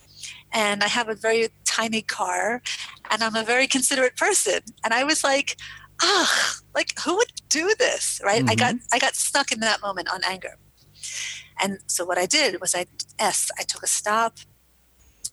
And 0.53 0.83
I 0.83 0.89
have 0.89 1.09
a 1.09 1.15
very 1.15 1.49
tiny 1.65 2.03
car, 2.03 2.63
and 3.11 3.23
I'm 3.23 3.37
a 3.37 3.45
very 3.45 3.67
considerate 3.67 4.17
person. 4.17 4.61
And 4.83 4.95
I 4.95 5.05
was 5.05 5.23
like, 5.23 5.57
ah, 6.03 6.07
oh, 6.07 6.53
like 6.75 6.99
who 7.01 7.17
would 7.17 7.33
do 7.49 7.75
this, 7.79 8.21
right? 8.25 8.41
Mm-hmm. 8.41 8.51
I 8.51 8.55
got 8.55 8.75
I 8.93 8.99
got 8.99 9.15
stuck 9.15 9.53
in 9.53 9.61
that 9.61 9.83
moment 9.83 10.09
on 10.13 10.21
anger. 10.25 10.57
And 11.61 11.79
so 11.87 12.05
what 12.05 12.19
I 12.19 12.27
did 12.27 12.61
was 12.61 12.75
I 12.75 12.87
S, 13.19 13.51
I 13.59 13.63
took 13.63 13.83
a 13.83 13.87
stop. 13.87 14.39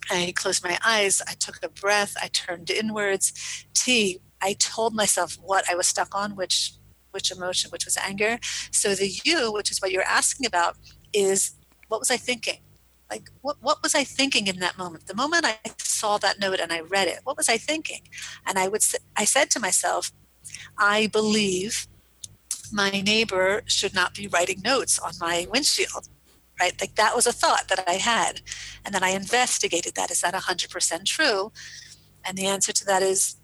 I 0.10 0.34
closed 0.36 0.64
my 0.64 0.78
eyes. 0.86 1.22
I 1.28 1.34
took 1.34 1.58
a 1.64 1.70
breath. 1.70 2.16
I 2.22 2.28
turned 2.28 2.70
inwards. 2.70 3.34
T, 3.74 4.20
I 4.42 4.54
told 4.54 4.94
myself 4.94 5.38
what 5.42 5.66
I 5.70 5.76
was 5.76 5.88
stuck 5.88 6.14
on, 6.14 6.36
which 6.36 6.74
which 7.12 7.32
emotion, 7.32 7.72
which 7.72 7.86
was 7.86 7.98
anger. 7.98 8.40
So 8.72 8.94
the 8.94 9.10
U, 9.24 9.52
which 9.54 9.72
is 9.72 9.82
what 9.82 9.92
you're 9.92 10.04
asking 10.04 10.46
about, 10.46 10.76
is 11.14 11.56
what 11.88 12.02
was 12.02 12.12
I 12.12 12.18
thinking? 12.18 12.60
Like 13.10 13.30
what 13.42 13.58
what 13.62 13.82
was 13.82 13.96
I 13.96 14.04
thinking 14.04 14.48
in 14.48 14.60
that 14.60 14.78
moment? 14.78 15.08
The 15.08 15.16
moment 15.16 15.46
I 15.46 15.60
saw 15.78 16.18
that 16.18 16.40
note 16.40 16.60
and 16.60 16.72
I 16.74 16.82
read 16.82 17.08
it, 17.08 17.20
what 17.24 17.38
was 17.38 17.50
I 17.50 17.58
thinking? 17.58 18.02
And 18.46 18.60
I 18.60 18.68
would 18.68 18.82
I 19.16 19.26
said 19.26 19.50
to 19.52 19.60
myself, 19.60 20.12
I 20.78 21.08
believe 21.08 21.88
my 22.72 22.90
neighbor 22.90 23.64
should 23.66 23.94
not 23.94 24.14
be 24.14 24.28
writing 24.28 24.62
notes 24.62 25.00
on 25.00 25.14
my 25.20 25.48
windshield 25.50 26.10
right? 26.60 26.80
Like 26.80 26.96
that 26.96 27.16
was 27.16 27.28
a 27.28 27.34
thought 27.34 27.68
that 27.70 27.84
I 27.88 27.94
had. 27.94 28.42
And 28.84 28.94
then 28.94 29.04
I 29.04 29.10
investigated 29.10 29.96
that. 29.96 30.12
Is 30.12 30.22
that 30.22 30.34
100% 30.34 31.06
true? 31.06 31.52
And 32.24 32.38
the 32.38 32.46
answer 32.46 32.72
to 32.72 32.86
that 32.86 33.02
is 33.02 33.38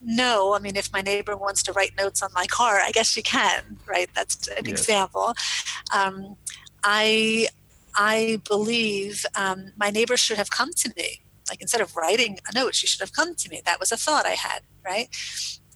no. 0.00 0.54
I 0.54 0.58
mean, 0.58 0.76
if 0.76 0.92
my 0.92 1.00
neighbor 1.00 1.36
wants 1.36 1.62
to 1.64 1.72
write 1.72 1.92
notes 1.96 2.22
on 2.22 2.30
my 2.34 2.46
car, 2.46 2.80
I 2.80 2.90
guess 2.90 3.10
she 3.10 3.22
can, 3.22 3.78
right? 3.86 4.08
That's 4.14 4.48
an 4.48 4.64
yes. 4.66 4.80
example. 4.80 5.34
Um, 5.94 6.36
I, 6.82 7.48
I 7.96 8.40
believe 8.48 9.24
um, 9.34 9.72
my 9.76 9.90
neighbor 9.90 10.16
should 10.16 10.36
have 10.36 10.50
come 10.50 10.72
to 10.74 10.92
me. 10.96 11.22
Like 11.48 11.60
instead 11.60 11.80
of 11.80 11.94
writing 11.96 12.38
a 12.48 12.54
note, 12.54 12.74
she 12.74 12.86
should 12.86 13.00
have 13.00 13.12
come 13.12 13.34
to 13.34 13.48
me. 13.48 13.62
That 13.64 13.80
was 13.80 13.92
a 13.92 13.96
thought 13.96 14.26
I 14.26 14.30
had, 14.30 14.62
right? 14.84 15.08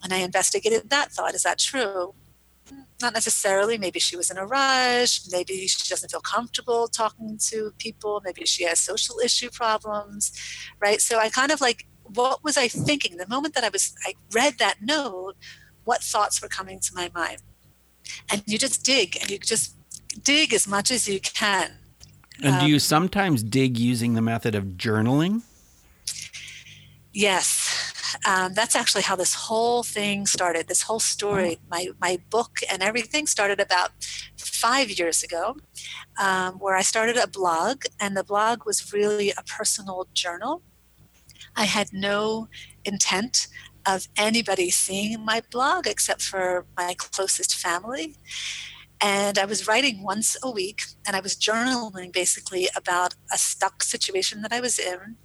And 0.03 0.13
I 0.13 0.17
investigated 0.17 0.89
that 0.89 1.11
thought. 1.11 1.35
Is 1.35 1.43
that 1.43 1.59
true? 1.59 2.13
Not 3.01 3.13
necessarily. 3.13 3.77
Maybe 3.77 3.99
she 3.99 4.15
was 4.17 4.29
in 4.29 4.37
a 4.37 4.45
rush. 4.45 5.21
Maybe 5.31 5.67
she 5.67 5.89
doesn't 5.89 6.09
feel 6.09 6.21
comfortable 6.21 6.87
talking 6.87 7.37
to 7.49 7.71
people. 7.77 8.21
Maybe 8.23 8.45
she 8.45 8.63
has 8.65 8.79
social 8.79 9.19
issue 9.19 9.49
problems, 9.49 10.31
right? 10.79 11.01
So 11.01 11.19
I 11.19 11.29
kind 11.29 11.51
of 11.51 11.61
like, 11.61 11.85
what 12.03 12.43
was 12.43 12.57
I 12.57 12.67
thinking? 12.67 13.17
The 13.17 13.27
moment 13.27 13.53
that 13.55 13.63
I 13.63 13.69
was, 13.69 13.93
I 14.05 14.15
read 14.31 14.57
that 14.59 14.77
note, 14.81 15.35
what 15.83 16.03
thoughts 16.03 16.41
were 16.41 16.47
coming 16.47 16.79
to 16.79 16.91
my 16.93 17.09
mind? 17.13 17.41
And 18.31 18.43
you 18.45 18.57
just 18.57 18.83
dig 18.83 19.17
and 19.21 19.29
you 19.29 19.37
just 19.39 19.75
dig 20.23 20.53
as 20.53 20.67
much 20.67 20.91
as 20.91 21.07
you 21.07 21.19
can. 21.19 21.71
And 22.41 22.55
um, 22.55 22.59
do 22.61 22.67
you 22.67 22.79
sometimes 22.79 23.43
dig 23.43 23.77
using 23.77 24.13
the 24.13 24.21
method 24.21 24.55
of 24.55 24.63
journaling? 24.77 25.41
Yes, 27.11 27.68
um, 28.25 28.53
that's 28.53 28.75
actually 28.75 29.03
how 29.03 29.15
this 29.15 29.33
whole 29.33 29.83
thing 29.83 30.25
started. 30.25 30.67
This 30.67 30.83
whole 30.83 30.99
story, 30.99 31.57
oh. 31.59 31.65
my 31.69 31.89
my 31.99 32.19
book 32.29 32.59
and 32.71 32.81
everything 32.81 33.27
started 33.27 33.59
about 33.59 33.91
five 34.37 34.91
years 34.91 35.23
ago, 35.23 35.57
um, 36.19 36.55
where 36.55 36.75
I 36.75 36.81
started 36.81 37.17
a 37.17 37.27
blog, 37.27 37.83
and 37.99 38.15
the 38.15 38.23
blog 38.23 38.65
was 38.65 38.93
really 38.93 39.31
a 39.31 39.43
personal 39.43 40.07
journal. 40.13 40.61
I 41.55 41.65
had 41.65 41.89
no 41.93 42.47
intent 42.85 43.47
of 43.85 44.07
anybody 44.17 44.69
seeing 44.69 45.23
my 45.23 45.41
blog 45.51 45.87
except 45.87 46.21
for 46.21 46.65
my 46.77 46.93
closest 46.97 47.55
family. 47.55 48.15
And 49.01 49.37
I 49.37 49.45
was 49.45 49.67
writing 49.67 50.03
once 50.03 50.35
a 50.43 50.51
week 50.51 50.81
and 51.07 51.15
I 51.15 51.21
was 51.21 51.35
journaling 51.35 52.11
basically 52.11 52.67
about 52.75 53.15
a 53.33 53.37
stuck 53.37 53.81
situation 53.81 54.41
that 54.41 54.51
I 54.51 54.59
was 54.59 54.77
in 54.77 55.15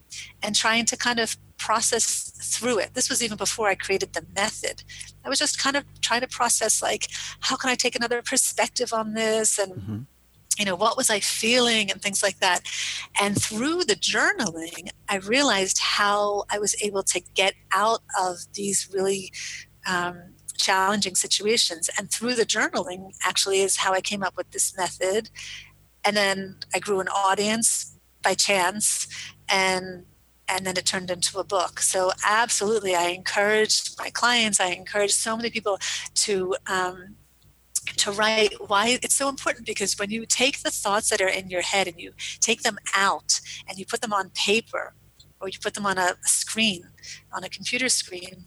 and 0.43 0.55
trying 0.55 0.85
to 0.87 0.97
kind 0.97 1.19
of 1.19 1.37
process 1.59 2.31
through 2.41 2.79
it. 2.79 2.95
This 2.95 3.09
was 3.09 3.23
even 3.23 3.37
before 3.37 3.69
I 3.69 3.75
created 3.75 4.13
the 4.13 4.25
method. 4.35 4.85
I 5.25 5.29
was 5.29 5.39
just 5.39 5.59
kind 5.59 5.77
of 5.77 5.85
trying 6.03 6.21
to 6.21 6.29
process 6.29 6.83
like, 6.83 7.09
how 7.41 7.57
can 7.57 7.71
I 7.71 7.75
take 7.75 7.97
another 7.97 8.23
perspective 8.23 8.93
on 8.93 9.15
this? 9.15 9.59
And 9.59 9.73
mm-hmm. 9.73 9.99
you 10.59 10.65
know, 10.67 10.77
what 10.77 10.97
was 10.97 11.11
I 11.11 11.19
feeling 11.19 11.91
and 11.91 12.01
things 12.01 12.23
like 12.23 12.39
that. 12.39 12.61
And 13.21 13.41
through 13.41 13.85
the 13.85 13.97
journaling, 13.97 14.91
I 15.09 15.17
realized 15.17 15.79
how 15.79 16.45
I 16.51 16.59
was 16.59 16.81
able 16.81 17.03
to 17.05 17.21
get 17.35 17.55
out 17.73 18.01
of 18.21 18.39
these 18.53 18.89
really 18.93 19.33
um, 19.87 20.35
challenging 20.57 21.15
situations. 21.15 21.91
And 21.99 22.11
through 22.11 22.35
the 22.35 22.47
journaling, 22.47 23.15
actually, 23.23 23.61
is 23.61 23.79
how 23.79 23.93
I 23.93 24.01
came 24.01 24.23
up 24.23 24.37
with 24.37 24.51
this 24.51 24.77
method. 24.77 25.31
And 26.05 26.17
then 26.17 26.57
I 26.75 26.79
grew 26.79 27.01
an 27.01 27.09
audience 27.09 27.97
by 28.23 28.35
chance 28.35 29.07
and 29.49 30.07
and 30.47 30.67
then 30.67 30.77
it 30.77 30.85
turned 30.85 31.11
into 31.11 31.39
a 31.39 31.45
book. 31.45 31.81
So 31.81 32.13
absolutely, 32.23 32.95
I 32.95 33.05
encourage 33.09 33.97
my 33.99 34.11
clients. 34.11 34.61
I 34.61 34.67
encourage 34.67 35.13
so 35.13 35.39
many 35.39 35.49
people 35.49 35.79
to 36.17 36.55
um, 36.67 37.17
to 37.97 38.13
write 38.13 38.55
why 38.69 38.99
it's 39.03 39.15
so 39.15 39.29
important 39.29 39.67
because 39.67 39.99
when 39.99 40.11
you 40.11 40.27
take 40.27 40.63
the 40.63 40.71
thoughts 40.71 41.11
that 41.11 41.21
are 41.21 41.29
in 41.29 41.51
your 41.51 41.63
head 41.63 41.87
and 41.87 41.99
you 41.99 42.13
take 42.41 42.63
them 42.63 42.79
out 42.95 43.41
and 43.69 43.79
you 43.79 43.87
put 43.87 44.01
them 44.01 44.13
on 44.13 44.31
paper 44.31 44.95
or 45.45 45.49
you 45.49 45.59
put 45.61 45.75
them 45.75 45.87
on 45.87 45.99
a 45.99 46.17
screen 46.23 46.89
on 47.33 47.45
a 47.45 47.49
computer 47.49 47.89
screen 47.89 48.47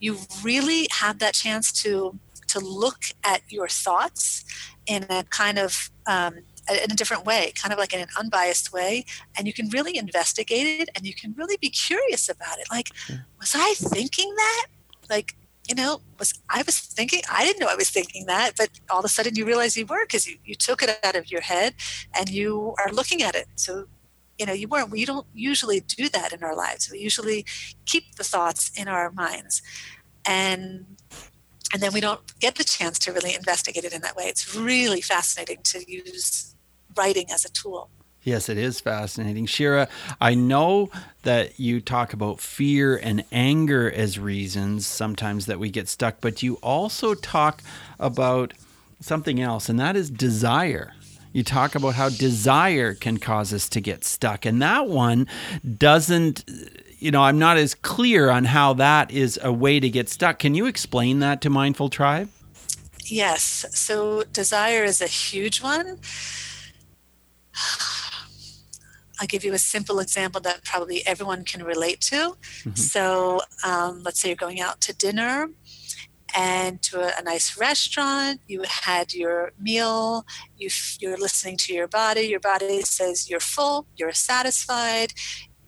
you 0.00 0.18
really 0.42 0.88
have 0.90 1.18
that 1.18 1.34
chance 1.34 1.70
to 1.70 2.18
to 2.46 2.58
look 2.58 3.04
at 3.22 3.42
your 3.50 3.68
thoughts 3.68 4.44
in 4.86 5.04
a 5.10 5.22
kind 5.24 5.58
of 5.58 5.90
um, 6.06 6.38
in 6.70 6.90
a 6.90 6.94
different 6.94 7.24
way, 7.24 7.52
kind 7.54 7.72
of 7.72 7.78
like 7.78 7.92
in 7.92 8.00
an 8.00 8.08
unbiased 8.18 8.72
way. 8.72 9.04
And 9.36 9.46
you 9.46 9.52
can 9.52 9.68
really 9.70 9.96
investigate 9.96 10.80
it 10.80 10.88
and 10.94 11.06
you 11.06 11.14
can 11.14 11.34
really 11.36 11.56
be 11.56 11.70
curious 11.70 12.28
about 12.28 12.58
it. 12.58 12.66
Like, 12.70 12.90
was 13.38 13.54
I 13.54 13.74
thinking 13.76 14.34
that? 14.34 14.66
Like, 15.08 15.34
you 15.68 15.74
know, 15.74 16.00
was 16.18 16.34
I 16.48 16.62
was 16.62 16.78
thinking, 16.78 17.22
I 17.30 17.44
didn't 17.44 17.60
know 17.60 17.68
I 17.68 17.74
was 17.74 17.90
thinking 17.90 18.26
that, 18.26 18.52
but 18.56 18.70
all 18.90 19.00
of 19.00 19.04
a 19.04 19.08
sudden 19.08 19.34
you 19.34 19.44
realize 19.44 19.76
you 19.76 19.86
were 19.86 20.04
because 20.04 20.26
you, 20.26 20.36
you 20.44 20.54
took 20.54 20.82
it 20.82 20.98
out 21.02 21.16
of 21.16 21.30
your 21.30 21.42
head 21.42 21.74
and 22.18 22.28
you 22.28 22.74
are 22.78 22.92
looking 22.92 23.22
at 23.22 23.34
it. 23.34 23.46
So, 23.56 23.86
you 24.38 24.46
know, 24.46 24.52
you 24.52 24.68
weren't, 24.68 24.90
we 24.90 25.04
don't 25.04 25.26
usually 25.34 25.80
do 25.80 26.08
that 26.10 26.32
in 26.32 26.42
our 26.42 26.54
lives. 26.54 26.90
We 26.90 26.98
usually 26.98 27.44
keep 27.84 28.14
the 28.16 28.24
thoughts 28.24 28.70
in 28.78 28.88
our 28.88 29.10
minds. 29.10 29.62
And 30.24 30.86
and 31.72 31.82
then 31.82 31.92
we 31.92 32.00
don't 32.00 32.20
get 32.40 32.54
the 32.54 32.64
chance 32.64 32.98
to 33.00 33.12
really 33.12 33.34
investigate 33.34 33.84
it 33.84 33.92
in 33.92 34.00
that 34.00 34.16
way. 34.16 34.24
It's 34.24 34.56
really 34.56 35.02
fascinating 35.02 35.58
to 35.64 35.90
use 35.90 36.54
writing 36.96 37.26
as 37.30 37.44
a 37.44 37.50
tool. 37.50 37.90
Yes, 38.22 38.48
it 38.48 38.58
is 38.58 38.80
fascinating. 38.80 39.46
Shira, 39.46 39.88
I 40.20 40.34
know 40.34 40.90
that 41.22 41.60
you 41.60 41.80
talk 41.80 42.12
about 42.12 42.40
fear 42.40 42.96
and 42.96 43.24
anger 43.32 43.90
as 43.90 44.18
reasons 44.18 44.86
sometimes 44.86 45.46
that 45.46 45.58
we 45.58 45.70
get 45.70 45.88
stuck, 45.88 46.20
but 46.20 46.42
you 46.42 46.54
also 46.56 47.14
talk 47.14 47.62
about 47.98 48.54
something 49.00 49.40
else, 49.40 49.68
and 49.68 49.78
that 49.78 49.94
is 49.94 50.10
desire. 50.10 50.94
You 51.38 51.44
talk 51.44 51.76
about 51.76 51.94
how 51.94 52.08
desire 52.08 52.94
can 52.94 53.18
cause 53.18 53.54
us 53.54 53.68
to 53.68 53.80
get 53.80 54.02
stuck, 54.02 54.44
and 54.44 54.60
that 54.60 54.88
one 54.88 55.28
doesn't, 55.78 56.44
you 56.98 57.12
know, 57.12 57.22
I'm 57.22 57.38
not 57.38 57.56
as 57.56 57.76
clear 57.76 58.28
on 58.28 58.44
how 58.44 58.72
that 58.74 59.12
is 59.12 59.38
a 59.40 59.52
way 59.52 59.78
to 59.78 59.88
get 59.88 60.08
stuck. 60.08 60.40
Can 60.40 60.56
you 60.56 60.66
explain 60.66 61.20
that 61.20 61.40
to 61.42 61.48
Mindful 61.48 61.90
Tribe? 61.90 62.28
Yes. 63.04 63.66
So, 63.70 64.24
desire 64.32 64.82
is 64.82 65.00
a 65.00 65.06
huge 65.06 65.62
one 65.62 66.00
I'll 69.20 69.26
give 69.26 69.44
you 69.44 69.52
a 69.52 69.58
simple 69.58 69.98
example 69.98 70.40
that 70.42 70.64
probably 70.64 71.06
everyone 71.06 71.44
can 71.44 71.62
relate 71.64 72.00
to. 72.02 72.16
Mm-hmm. 72.16 72.74
So, 72.74 73.40
um, 73.64 74.02
let's 74.04 74.20
say 74.20 74.28
you're 74.28 74.36
going 74.36 74.60
out 74.60 74.80
to 74.82 74.94
dinner 74.94 75.50
and 76.34 76.82
to 76.82 77.00
a, 77.00 77.12
a 77.18 77.22
nice 77.22 77.58
restaurant. 77.58 78.40
You 78.46 78.62
had 78.68 79.14
your 79.14 79.52
meal. 79.58 80.26
You, 80.56 80.68
you're 81.00 81.16
listening 81.16 81.56
to 81.58 81.74
your 81.74 81.88
body. 81.88 82.22
Your 82.22 82.40
body 82.40 82.82
says 82.82 83.28
you're 83.30 83.40
full, 83.40 83.86
you're 83.96 84.12
satisfied. 84.12 85.12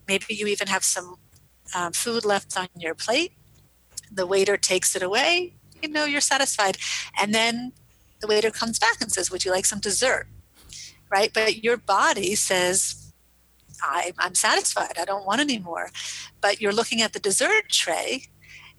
Maybe 0.08 0.26
you 0.28 0.46
even 0.46 0.68
have 0.68 0.84
some 0.84 1.16
um, 1.74 1.92
food 1.92 2.24
left 2.24 2.56
on 2.58 2.68
your 2.76 2.94
plate. 2.94 3.32
The 4.12 4.26
waiter 4.26 4.56
takes 4.56 4.96
it 4.96 5.02
away. 5.02 5.54
You 5.82 5.88
know 5.88 6.04
you're 6.04 6.20
satisfied. 6.20 6.76
And 7.20 7.34
then 7.34 7.72
the 8.20 8.26
waiter 8.26 8.50
comes 8.50 8.78
back 8.78 9.00
and 9.00 9.10
says, 9.10 9.30
Would 9.30 9.44
you 9.44 9.50
like 9.50 9.64
some 9.64 9.80
dessert? 9.80 10.26
Right? 11.10 11.32
But 11.32 11.62
your 11.62 11.76
body 11.76 12.34
says, 12.34 13.12
I, 13.82 14.12
I'm 14.18 14.34
satisfied. 14.34 14.98
I 14.98 15.04
don't 15.04 15.26
want 15.26 15.40
any 15.40 15.58
more. 15.58 15.90
But 16.40 16.60
you're 16.60 16.72
looking 16.72 17.00
at 17.02 17.12
the 17.12 17.18
dessert 17.18 17.68
tray 17.70 18.26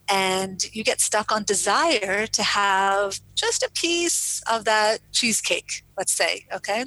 and 0.07 0.63
you 0.73 0.83
get 0.83 0.99
stuck 0.99 1.31
on 1.31 1.43
desire 1.43 2.27
to 2.27 2.43
have 2.43 3.19
just 3.35 3.63
a 3.63 3.71
piece 3.71 4.41
of 4.51 4.65
that 4.65 4.99
cheesecake, 5.11 5.83
let's 5.97 6.11
say, 6.11 6.45
okay? 6.53 6.85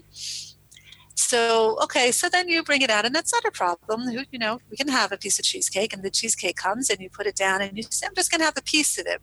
So, 1.16 1.78
okay, 1.83 2.11
so 2.11 2.28
then 2.28 2.49
you 2.49 2.62
bring 2.62 2.83
it 2.83 2.90
out, 2.90 3.06
and 3.06 3.14
that's 3.14 3.33
not 3.33 3.44
a 3.44 3.50
problem. 3.50 4.11
You 4.30 4.38
know, 4.38 4.61
we 4.71 4.76
can 4.76 4.88
have 4.88 5.12
a 5.12 5.16
piece 5.16 5.38
of 5.38 5.44
cheesecake, 5.44 5.92
and 5.92 6.02
the 6.02 6.11
cheesecake 6.11 6.56
comes, 6.56 6.90
and 6.90 7.00
you 7.00 7.09
put 7.09 7.26
it 7.26 7.37
down, 7.37 7.62
and 7.62 7.76
you 7.76 7.85
say, 7.85 8.06
I'm 8.06 8.14
just 8.14 8.30
going 8.30 8.40
to 8.40 8.44
have 8.44 8.59
a 8.59 8.62
piece 8.62 8.99
of 8.99 9.06
it. 9.06 9.23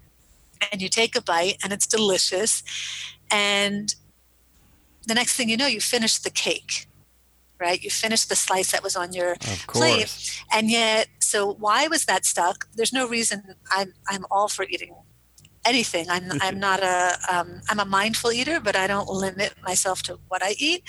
And 0.71 0.81
you 0.81 0.89
take 0.89 1.15
a 1.15 1.21
bite, 1.21 1.57
and 1.63 1.73
it's 1.73 1.85
delicious. 1.85 2.63
And 3.29 3.93
the 5.05 5.13
next 5.13 5.35
thing 5.35 5.49
you 5.49 5.57
know, 5.57 5.67
you 5.67 5.81
finish 5.81 6.17
the 6.17 6.29
cake, 6.29 6.87
right? 7.59 7.81
You 7.81 7.89
finish 7.89 8.25
the 8.25 8.35
slice 8.35 8.71
that 8.71 8.83
was 8.83 8.95
on 8.95 9.13
your 9.13 9.35
plate. 9.67 10.41
And 10.53 10.71
yet, 10.71 11.07
so 11.31 11.37
why 11.65 11.87
was 11.87 12.03
that 12.05 12.25
stuck? 12.25 12.57
There's 12.75 12.93
no 12.93 13.07
reason 13.07 13.37
I'm, 13.77 13.93
I'm 14.11 14.25
all 14.29 14.47
for 14.55 14.65
eating 14.73 14.93
anything. 15.65 16.05
I'm, 16.09 16.25
I'm 16.45 16.59
not 16.59 16.79
a, 16.81 16.99
um, 17.33 17.61
a 17.69 17.85
mindful 17.85 18.31
eater, 18.31 18.59
but 18.59 18.75
I 18.75 18.85
don't 18.87 19.09
limit 19.25 19.51
myself 19.69 19.97
to 20.03 20.19
what 20.29 20.41
I 20.43 20.51
eat 20.57 20.83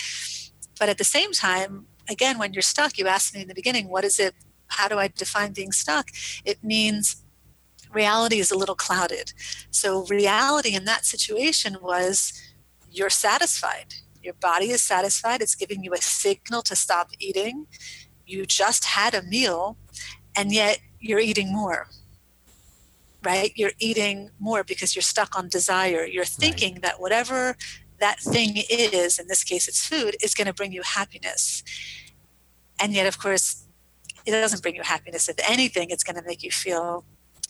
but 0.82 0.88
at 0.88 0.98
the 0.98 1.04
same 1.04 1.30
time, 1.30 1.86
again, 2.10 2.38
when 2.38 2.52
you're 2.52 2.62
stuck, 2.74 2.98
you 2.98 3.06
asked 3.06 3.34
me 3.34 3.42
in 3.42 3.46
the 3.46 3.54
beginning, 3.54 3.88
what 3.88 4.04
is 4.04 4.18
it? 4.18 4.34
How 4.66 4.88
do 4.88 4.98
I 4.98 5.06
define 5.06 5.52
being 5.52 5.70
stuck? 5.70 6.08
It 6.44 6.64
means 6.64 7.22
reality 7.92 8.40
is 8.40 8.50
a 8.50 8.58
little 8.58 8.74
clouded. 8.74 9.32
So, 9.70 10.04
reality 10.06 10.74
in 10.74 10.84
that 10.86 11.04
situation 11.04 11.76
was 11.80 12.32
you're 12.90 13.10
satisfied. 13.10 13.94
Your 14.22 14.34
body 14.34 14.70
is 14.70 14.82
satisfied. 14.82 15.40
It's 15.40 15.54
giving 15.54 15.84
you 15.84 15.92
a 15.92 15.98
signal 15.98 16.62
to 16.62 16.74
stop 16.74 17.10
eating. 17.20 17.66
You 18.26 18.44
just 18.44 18.84
had 18.84 19.14
a 19.14 19.22
meal, 19.22 19.76
and 20.36 20.52
yet 20.52 20.78
you're 21.00 21.20
eating 21.20 21.52
more 21.52 21.88
right? 23.24 23.52
You're 23.54 23.72
eating 23.78 24.30
more 24.40 24.64
because 24.64 24.94
you're 24.94 25.02
stuck 25.02 25.36
on 25.38 25.48
desire. 25.48 26.04
You're 26.04 26.24
thinking 26.24 26.74
right. 26.74 26.82
that 26.82 27.00
whatever 27.00 27.56
that 28.00 28.20
thing 28.20 28.54
is, 28.68 29.18
in 29.18 29.28
this 29.28 29.44
case 29.44 29.68
it's 29.68 29.86
food, 29.86 30.16
is 30.22 30.34
going 30.34 30.46
to 30.46 30.52
bring 30.52 30.72
you 30.72 30.82
happiness. 30.82 31.62
And 32.80 32.92
yet, 32.92 33.06
of 33.06 33.18
course, 33.18 33.64
it 34.26 34.32
doesn't 34.32 34.62
bring 34.62 34.74
you 34.74 34.82
happiness. 34.82 35.28
If 35.28 35.36
anything, 35.48 35.90
it's 35.90 36.02
going 36.02 36.16
to 36.16 36.26
make 36.26 36.42
you 36.42 36.50
feel 36.50 37.04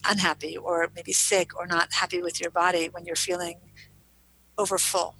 unhappy 0.06 0.56
or 0.56 0.90
maybe 0.94 1.12
sick 1.12 1.58
or 1.58 1.66
not 1.66 1.94
happy 1.94 2.20
with 2.20 2.40
your 2.40 2.50
body 2.50 2.88
when 2.90 3.06
you're 3.06 3.16
feeling 3.16 3.60
overfull. 4.58 5.16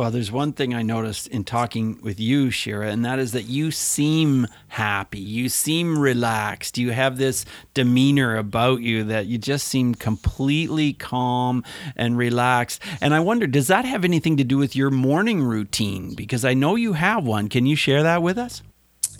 Well, 0.00 0.10
there's 0.10 0.32
one 0.32 0.54
thing 0.54 0.72
I 0.72 0.80
noticed 0.80 1.26
in 1.26 1.44
talking 1.44 1.98
with 2.00 2.18
you, 2.18 2.50
Shira, 2.50 2.88
and 2.88 3.04
that 3.04 3.18
is 3.18 3.32
that 3.32 3.42
you 3.42 3.70
seem 3.70 4.46
happy. 4.68 5.18
You 5.18 5.50
seem 5.50 5.98
relaxed. 5.98 6.78
You 6.78 6.92
have 6.92 7.18
this 7.18 7.44
demeanor 7.74 8.38
about 8.38 8.80
you 8.80 9.04
that 9.04 9.26
you 9.26 9.36
just 9.36 9.68
seem 9.68 9.94
completely 9.94 10.94
calm 10.94 11.62
and 11.96 12.16
relaxed. 12.16 12.80
And 13.02 13.12
I 13.12 13.20
wonder, 13.20 13.46
does 13.46 13.66
that 13.66 13.84
have 13.84 14.02
anything 14.02 14.38
to 14.38 14.44
do 14.44 14.56
with 14.56 14.74
your 14.74 14.88
morning 14.90 15.42
routine? 15.42 16.14
Because 16.14 16.46
I 16.46 16.54
know 16.54 16.76
you 16.76 16.94
have 16.94 17.26
one. 17.26 17.50
Can 17.50 17.66
you 17.66 17.76
share 17.76 18.02
that 18.02 18.22
with 18.22 18.38
us? 18.38 18.62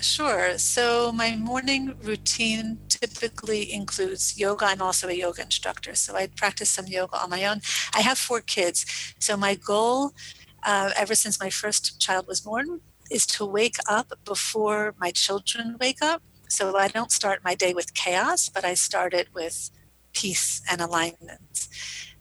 Sure. 0.00 0.56
So 0.56 1.12
my 1.12 1.36
morning 1.36 1.94
routine 2.02 2.78
typically 2.88 3.70
includes 3.70 4.40
yoga. 4.40 4.64
I'm 4.64 4.80
also 4.80 5.08
a 5.08 5.12
yoga 5.12 5.42
instructor, 5.42 5.94
so 5.94 6.16
I 6.16 6.28
practice 6.28 6.70
some 6.70 6.86
yoga 6.86 7.18
on 7.18 7.28
my 7.28 7.44
own. 7.44 7.60
I 7.94 8.00
have 8.00 8.16
four 8.16 8.40
kids, 8.40 8.86
so 9.18 9.36
my 9.36 9.56
goal 9.56 10.14
uh, 10.64 10.90
ever 10.96 11.14
since 11.14 11.40
my 11.40 11.50
first 11.50 12.00
child 12.00 12.26
was 12.26 12.40
born 12.40 12.80
is 13.10 13.26
to 13.26 13.44
wake 13.44 13.76
up 13.88 14.12
before 14.24 14.94
my 14.98 15.10
children 15.10 15.76
wake 15.80 16.02
up. 16.02 16.22
So 16.48 16.76
I 16.76 16.88
don't 16.88 17.12
start 17.12 17.44
my 17.44 17.54
day 17.54 17.74
with 17.74 17.94
chaos, 17.94 18.48
but 18.48 18.64
I 18.64 18.74
start 18.74 19.14
it 19.14 19.28
with 19.34 19.70
peace 20.12 20.62
and 20.70 20.80
alignment 20.80 21.68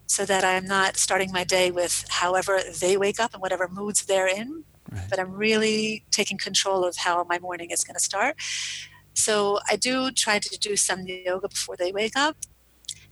so 0.06 0.25
that 0.25 0.43
I'm 0.43 0.65
not 0.65 0.97
starting 0.97 1.32
my 1.32 1.43
day 1.43 1.71
with 1.71 2.06
however 2.10 2.60
they 2.82 2.97
wake 2.97 3.19
up 3.19 3.34
and 3.34 3.41
whatever 3.41 3.67
moods 3.67 4.06
they're 4.06 4.28
in, 4.28 4.63
right. 4.91 5.04
but 5.10 5.19
I'm 5.19 5.32
really 5.34 6.04
taking 6.12 6.38
control 6.38 6.84
of 6.84 6.97
how 6.97 7.23
my 7.30 7.39
morning 7.39 7.69
is 7.71 7.84
going 7.84 7.95
to 7.95 8.04
start. 8.04 8.36
So 9.13 9.60
I 9.69 9.75
do 9.75 10.12
try 10.12 10.39
to 10.39 10.58
do 10.58 10.75
some 10.75 11.06
yoga 11.06 11.49
before 11.49 11.75
they 11.75 11.91
wake 11.91 12.15
up. 12.15 12.38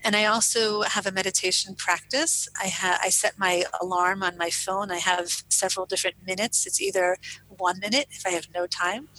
And 0.04 0.16
I 0.16 0.26
also 0.26 0.82
have 0.84 1.06
a 1.06 1.12
meditation 1.12 1.76
practice. 1.76 2.48
I, 2.62 2.68
ha- 2.68 3.00
I 3.02 3.10
set 3.10 3.38
my 3.38 3.66
alarm 3.82 4.24
on 4.24 4.38
my 4.38 4.50
phone. 4.50 4.92
I 4.92 4.98
have 4.98 5.44
several 5.50 5.86
different 5.86 6.18
minutes. 6.26 6.66
It's 6.66 6.82
either 6.82 7.18
one 7.48 7.80
minute 7.80 8.08
if 8.12 8.26
I 8.26 8.30
have 8.32 8.48
no 8.54 8.68
time, 8.68 9.10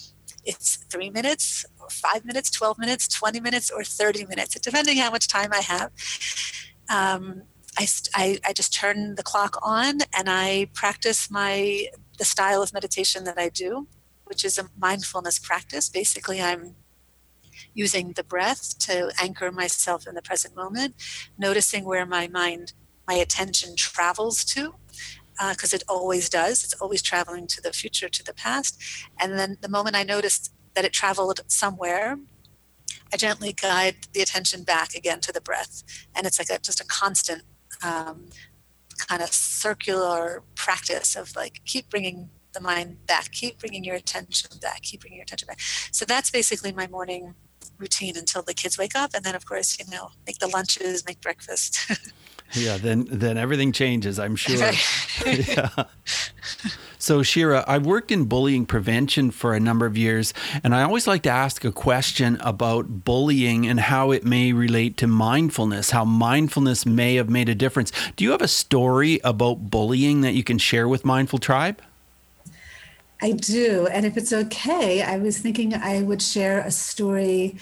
it's 0.45 0.77
three 0.91 1.11
minutes, 1.11 1.65
or 1.81 1.89
five 1.91 2.25
minutes, 2.25 2.51
12 2.51 2.79
minutes, 2.79 3.09
20 3.09 3.41
minutes, 3.41 3.71
or 3.71 3.85
30 3.85 4.27
minutes, 4.27 4.59
depending 4.59 4.97
how 4.99 5.11
much 5.11 5.29
time 5.29 5.51
I 5.53 5.61
have. 5.61 5.91
Um, 6.89 7.43
I, 7.79 7.87
I, 8.15 8.39
I 8.47 8.53
just 8.53 8.73
turn 8.73 9.15
the 9.17 9.23
clock 9.23 9.57
on 9.63 10.01
and 10.17 10.29
I 10.29 10.69
practice 10.75 11.31
my 11.31 11.89
the 12.19 12.25
style 12.25 12.63
of 12.63 12.73
meditation 12.73 13.23
that 13.25 13.39
I 13.39 13.49
do, 13.49 13.87
which 14.25 14.45
is 14.45 14.59
a 14.59 14.69
mindfulness 14.77 15.39
practice. 15.39 15.89
Basically, 15.89 16.41
I'm 16.43 16.75
using 17.75 18.13
the 18.13 18.25
breath 18.25 18.79
to 18.81 19.13
anchor 19.21 19.51
myself 19.51 20.07
in 20.07 20.15
the 20.15 20.23
present 20.23 20.55
moment, 20.57 20.95
noticing 21.39 21.85
where 21.85 22.07
my 22.07 22.29
mind, 22.29 22.73
my 23.07 23.15
attention 23.15 23.77
travels 23.77 24.45
to, 24.45 24.75
because 25.51 25.73
uh, 25.73 25.77
it 25.77 25.85
always 25.89 26.29
does. 26.29 26.65
It's 26.65 26.75
always 26.75 27.03
traveling 27.03 27.47
to 27.49 27.63
the 27.63 27.73
future, 27.73 28.09
to 28.09 28.25
the 28.25 28.35
past. 28.35 28.81
And 29.21 29.39
then 29.39 29.59
the 29.61 29.69
moment 29.69 29.97
I 29.97 30.03
noticed 30.03 30.53
that 30.75 30.85
it 30.85 30.93
traveled 30.93 31.41
somewhere, 31.47 32.19
I 33.13 33.17
gently 33.17 33.53
guide 33.53 33.97
the 34.13 34.21
attention 34.21 34.65
back 34.65 34.95
again 34.95 35.21
to 35.21 35.33
the 35.33 35.41
breath. 35.41 35.83
And 36.15 36.27
it's 36.27 36.39
like 36.39 36.51
a, 36.51 36.59
just 36.61 36.81
a 36.81 36.85
constant 36.85 37.43
um, 37.83 38.27
kind 39.07 39.23
of 39.23 39.33
circular 39.33 40.43
practice 40.55 41.17
of 41.17 41.35
like 41.37 41.61
keep 41.65 41.89
bringing 41.89 42.31
the 42.53 42.61
mind 42.61 43.07
back, 43.07 43.31
keep 43.31 43.59
bringing 43.59 43.85
your 43.85 43.95
attention 43.95 44.51
back, 44.61 44.83
keep 44.83 45.01
bringing 45.01 45.19
your 45.19 45.23
attention 45.23 45.47
back. 45.47 45.61
So 45.93 46.05
that's 46.05 46.31
basically 46.31 46.73
my 46.73 46.87
morning 46.87 47.35
routine 47.79 48.17
until 48.17 48.43
the 48.43 48.55
kids 48.55 48.77
wake 48.79 48.95
up 48.97 49.11
and 49.15 49.25
then 49.25 49.35
of 49.35 49.45
course 49.47 49.79
you 49.79 49.85
know 49.91 50.11
make 50.27 50.39
the 50.39 50.49
lunches 50.49 51.05
make 51.07 51.21
breakfast. 51.21 51.79
Yeah 52.55 52.79
then 52.79 53.07
then 53.11 53.37
everything 53.37 53.73
changes 53.73 54.19
i'm 54.19 54.35
sure. 54.35 54.57
Yeah. 55.27 55.69
so 56.99 57.23
shira 57.23 57.63
i've 57.69 57.85
worked 57.85 58.11
in 58.11 58.25
bullying 58.25 58.65
prevention 58.65 59.31
for 59.31 59.53
a 59.53 59.61
number 59.61 59.85
of 59.85 59.99
years 59.99 60.33
and 60.65 60.75
i 60.75 60.83
always 60.83 61.07
like 61.07 61.23
to 61.25 61.29
ask 61.29 61.63
a 61.67 61.73
question 61.73 62.39
about 62.41 63.05
bullying 63.05 63.67
and 63.67 63.79
how 63.81 64.13
it 64.13 64.25
may 64.25 64.55
relate 64.55 64.97
to 64.97 65.07
mindfulness 65.07 65.91
how 65.91 66.07
mindfulness 66.07 66.87
may 66.87 67.17
have 67.17 67.29
made 67.29 67.49
a 67.51 67.55
difference. 67.55 67.93
Do 68.17 68.25
you 68.25 68.31
have 68.31 68.41
a 68.43 68.49
story 68.49 69.21
about 69.25 69.71
bullying 69.71 70.23
that 70.23 70.33
you 70.33 70.43
can 70.43 70.57
share 70.59 70.89
with 70.89 71.05
mindful 71.05 71.39
tribe 71.39 71.83
I 73.21 73.33
do. 73.33 73.89
And 73.89 74.07
if 74.07 74.17
it's 74.17 74.33
okay, 74.33 75.03
I 75.03 75.19
was 75.19 75.39
thinking 75.39 75.75
I 75.75 76.03
would 76.03 76.23
share 76.23 76.61
a 76.61 76.71
story 76.71 77.57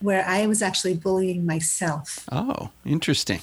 where 0.00 0.24
I 0.26 0.46
was 0.46 0.62
actually 0.62 0.94
bullying 0.94 1.44
myself. 1.44 2.26
Oh, 2.32 2.70
interesting. 2.84 3.42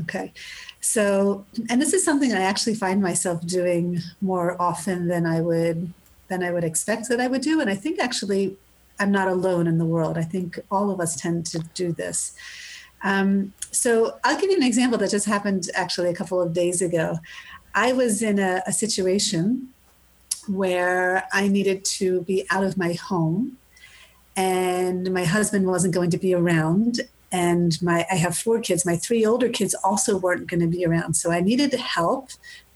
Okay. 0.00 0.32
So, 0.80 1.46
and 1.68 1.80
this 1.80 1.92
is 1.92 2.04
something 2.04 2.32
I 2.32 2.42
actually 2.42 2.74
find 2.74 3.02
myself 3.02 3.46
doing 3.46 4.00
more 4.20 4.60
often 4.60 5.08
than 5.08 5.26
I 5.26 5.40
would 5.40 5.92
than 6.28 6.42
I 6.42 6.50
would 6.50 6.64
expect 6.64 7.08
that 7.08 7.20
I 7.20 7.26
would 7.26 7.40
do 7.40 7.58
and 7.58 7.70
I 7.70 7.74
think 7.74 7.98
actually 7.98 8.58
I'm 9.00 9.10
not 9.10 9.28
alone 9.28 9.66
in 9.66 9.78
the 9.78 9.86
world. 9.86 10.18
I 10.18 10.22
think 10.22 10.58
all 10.70 10.90
of 10.90 11.00
us 11.00 11.16
tend 11.16 11.46
to 11.46 11.60
do 11.74 11.92
this. 11.92 12.34
Um, 13.02 13.54
so 13.70 14.18
I'll 14.24 14.38
give 14.38 14.50
you 14.50 14.56
an 14.56 14.62
example 14.62 14.98
that 14.98 15.10
just 15.10 15.26
happened 15.26 15.70
actually 15.74 16.10
a 16.10 16.14
couple 16.14 16.40
of 16.40 16.52
days 16.52 16.82
ago. 16.82 17.18
I 17.74 17.92
was 17.92 18.22
in 18.22 18.38
a, 18.38 18.62
a 18.66 18.72
situation 18.72 19.72
where 20.48 21.24
I 21.32 21.48
needed 21.48 21.84
to 21.84 22.22
be 22.22 22.46
out 22.50 22.64
of 22.64 22.76
my 22.76 22.92
home 22.94 23.58
and 24.36 25.12
my 25.12 25.24
husband 25.24 25.66
wasn't 25.66 25.94
going 25.94 26.10
to 26.10 26.18
be 26.18 26.34
around 26.34 27.00
and 27.30 27.80
my 27.82 28.06
I 28.10 28.14
have 28.14 28.36
four 28.36 28.60
kids. 28.60 28.86
My 28.86 28.96
three 28.96 29.26
older 29.26 29.48
kids 29.48 29.74
also 29.84 30.16
weren't 30.16 30.46
going 30.46 30.60
to 30.60 30.66
be 30.66 30.84
around. 30.84 31.14
So 31.14 31.30
I 31.30 31.40
needed 31.40 31.72
help 31.74 32.30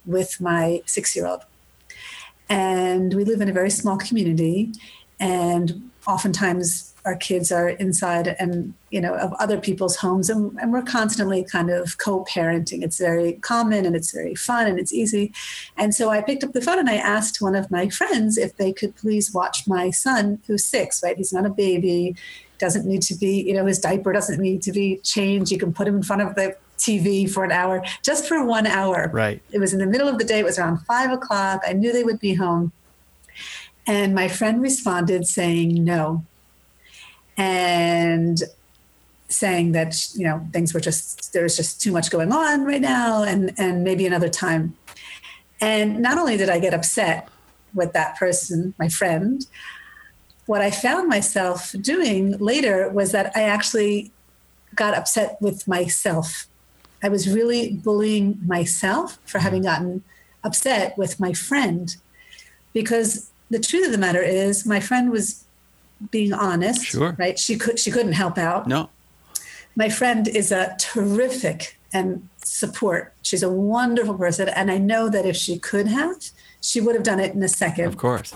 with 0.04 0.40
my 0.40 0.82
6-year-old. 0.86 1.42
And 2.48 3.14
we 3.14 3.24
live 3.24 3.40
in 3.40 3.48
a 3.48 3.52
very 3.52 3.70
small 3.70 3.96
community 3.96 4.72
and 5.20 5.91
oftentimes 6.06 6.92
our 7.04 7.16
kids 7.16 7.50
are 7.50 7.68
inside 7.68 8.36
and 8.38 8.74
you 8.90 9.00
know 9.00 9.14
of 9.14 9.32
other 9.34 9.58
people's 9.58 9.96
homes 9.96 10.30
and, 10.30 10.56
and, 10.60 10.72
we're 10.72 10.82
constantly 10.82 11.44
kind 11.44 11.70
of 11.70 11.98
co-parenting. 11.98 12.82
It's 12.82 12.98
very 12.98 13.34
common 13.34 13.84
and 13.84 13.96
it's 13.96 14.12
very 14.12 14.34
fun 14.34 14.66
and 14.66 14.78
it's 14.78 14.92
easy. 14.92 15.32
And 15.76 15.94
so 15.94 16.10
i 16.10 16.20
picked 16.20 16.44
up 16.44 16.52
the 16.52 16.60
phone 16.60 16.78
and 16.78 16.88
i 16.88 16.96
asked 16.96 17.40
one 17.40 17.54
of 17.54 17.70
my 17.70 17.88
friends 17.88 18.38
if 18.38 18.56
they 18.56 18.72
could 18.72 18.94
please 18.96 19.32
watch 19.32 19.66
my 19.66 19.90
son 19.90 20.40
who's 20.46 20.64
six 20.64 21.02
right? 21.02 21.16
He's 21.16 21.32
not 21.32 21.46
a 21.46 21.50
baby 21.50 22.14
doesn't 22.58 22.86
need 22.86 23.02
to 23.02 23.14
be 23.16 23.42
you 23.42 23.54
know 23.54 23.66
his 23.66 23.78
diaper 23.78 24.12
doesn't 24.12 24.40
need 24.40 24.62
to 24.62 24.72
be 24.72 24.98
changed. 24.98 25.50
You 25.50 25.58
can 25.58 25.72
put 25.72 25.88
him 25.88 25.96
in 25.96 26.02
front 26.02 26.22
of 26.22 26.34
the 26.34 26.56
tv 26.78 27.30
for 27.30 27.44
an 27.44 27.52
hour 27.52 27.84
just 28.02 28.26
for 28.26 28.44
one 28.44 28.66
hour. 28.66 29.10
Right. 29.12 29.42
It 29.50 29.58
was 29.58 29.72
in 29.72 29.78
the 29.78 29.86
middle 29.86 30.08
of 30.08 30.18
the 30.18 30.24
day 30.24 30.40
it 30.40 30.44
was 30.44 30.58
around 30.58 30.78
five 30.78 31.10
o'clock. 31.10 31.62
I 31.66 31.72
knew 31.72 31.92
they 31.92 32.04
would 32.04 32.20
be 32.20 32.34
home 32.34 32.72
and 33.86 34.14
my 34.14 34.28
friend 34.28 34.60
responded 34.62 35.26
saying 35.26 35.84
no. 35.84 36.24
And 37.36 38.38
saying 39.28 39.72
that 39.72 40.08
you 40.14 40.26
know 40.26 40.46
things 40.52 40.74
were 40.74 40.80
just 40.80 41.32
there's 41.32 41.56
just 41.56 41.80
too 41.80 41.90
much 41.90 42.10
going 42.10 42.30
on 42.32 42.64
right 42.64 42.82
now 42.82 43.22
and 43.22 43.50
and 43.56 43.82
maybe 43.82 44.06
another 44.06 44.28
time. 44.28 44.76
And 45.60 46.00
not 46.00 46.18
only 46.18 46.36
did 46.36 46.50
i 46.50 46.58
get 46.58 46.74
upset 46.74 47.28
with 47.72 47.94
that 47.94 48.18
person 48.18 48.74
my 48.78 48.90
friend 48.90 49.46
what 50.44 50.60
i 50.60 50.70
found 50.70 51.08
myself 51.08 51.74
doing 51.80 52.36
later 52.36 52.90
was 52.90 53.12
that 53.12 53.32
i 53.34 53.42
actually 53.42 54.12
got 54.74 54.94
upset 54.94 55.36
with 55.40 55.68
myself. 55.68 56.46
I 57.02 57.08
was 57.08 57.28
really 57.28 57.74
bullying 57.74 58.38
myself 58.46 59.18
for 59.24 59.38
mm-hmm. 59.38 59.44
having 59.44 59.62
gotten 59.62 60.04
upset 60.44 60.96
with 60.98 61.20
my 61.20 61.32
friend 61.32 61.94
because 62.72 63.30
the 63.52 63.58
truth 63.58 63.86
of 63.86 63.92
the 63.92 63.98
matter 63.98 64.22
is 64.22 64.64
my 64.64 64.80
friend 64.80 65.10
was 65.10 65.44
being 66.10 66.32
honest. 66.32 66.84
Sure. 66.84 67.14
Right. 67.18 67.38
She 67.38 67.56
could 67.56 67.78
she 67.78 67.90
couldn't 67.90 68.14
help 68.14 68.38
out. 68.38 68.66
No. 68.66 68.90
My 69.76 69.88
friend 69.88 70.26
is 70.26 70.50
a 70.50 70.74
terrific 70.78 71.78
and 71.92 72.28
support. 72.42 73.14
She's 73.22 73.42
a 73.42 73.50
wonderful 73.50 74.14
person. 74.14 74.48
And 74.48 74.70
I 74.70 74.78
know 74.78 75.08
that 75.08 75.26
if 75.26 75.36
she 75.36 75.58
could 75.58 75.86
have, 75.86 76.16
she 76.60 76.80
would 76.80 76.94
have 76.94 77.04
done 77.04 77.20
it 77.20 77.34
in 77.34 77.42
a 77.42 77.48
second. 77.48 77.86
Of 77.86 77.96
course. 77.96 78.34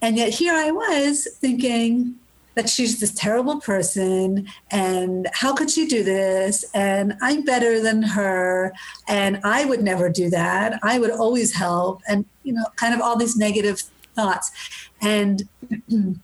And 0.00 0.16
yet 0.16 0.30
here 0.34 0.54
I 0.54 0.70
was 0.72 1.28
thinking 1.40 2.16
that 2.54 2.68
she's 2.68 3.00
this 3.00 3.14
terrible 3.14 3.60
person 3.60 4.46
and 4.70 5.26
how 5.32 5.54
could 5.54 5.70
she 5.70 5.86
do 5.86 6.02
this? 6.02 6.64
And 6.74 7.14
I'm 7.22 7.44
better 7.44 7.80
than 7.80 8.02
her. 8.02 8.72
And 9.08 9.40
I 9.44 9.64
would 9.64 9.82
never 9.82 10.08
do 10.10 10.28
that. 10.30 10.78
I 10.82 10.98
would 10.98 11.10
always 11.10 11.54
help. 11.54 12.02
And, 12.08 12.26
you 12.42 12.52
know, 12.52 12.64
kind 12.76 12.94
of 12.94 13.00
all 13.00 13.16
these 13.16 13.36
negative 13.36 13.82
thoughts. 14.14 14.50
And 15.00 15.48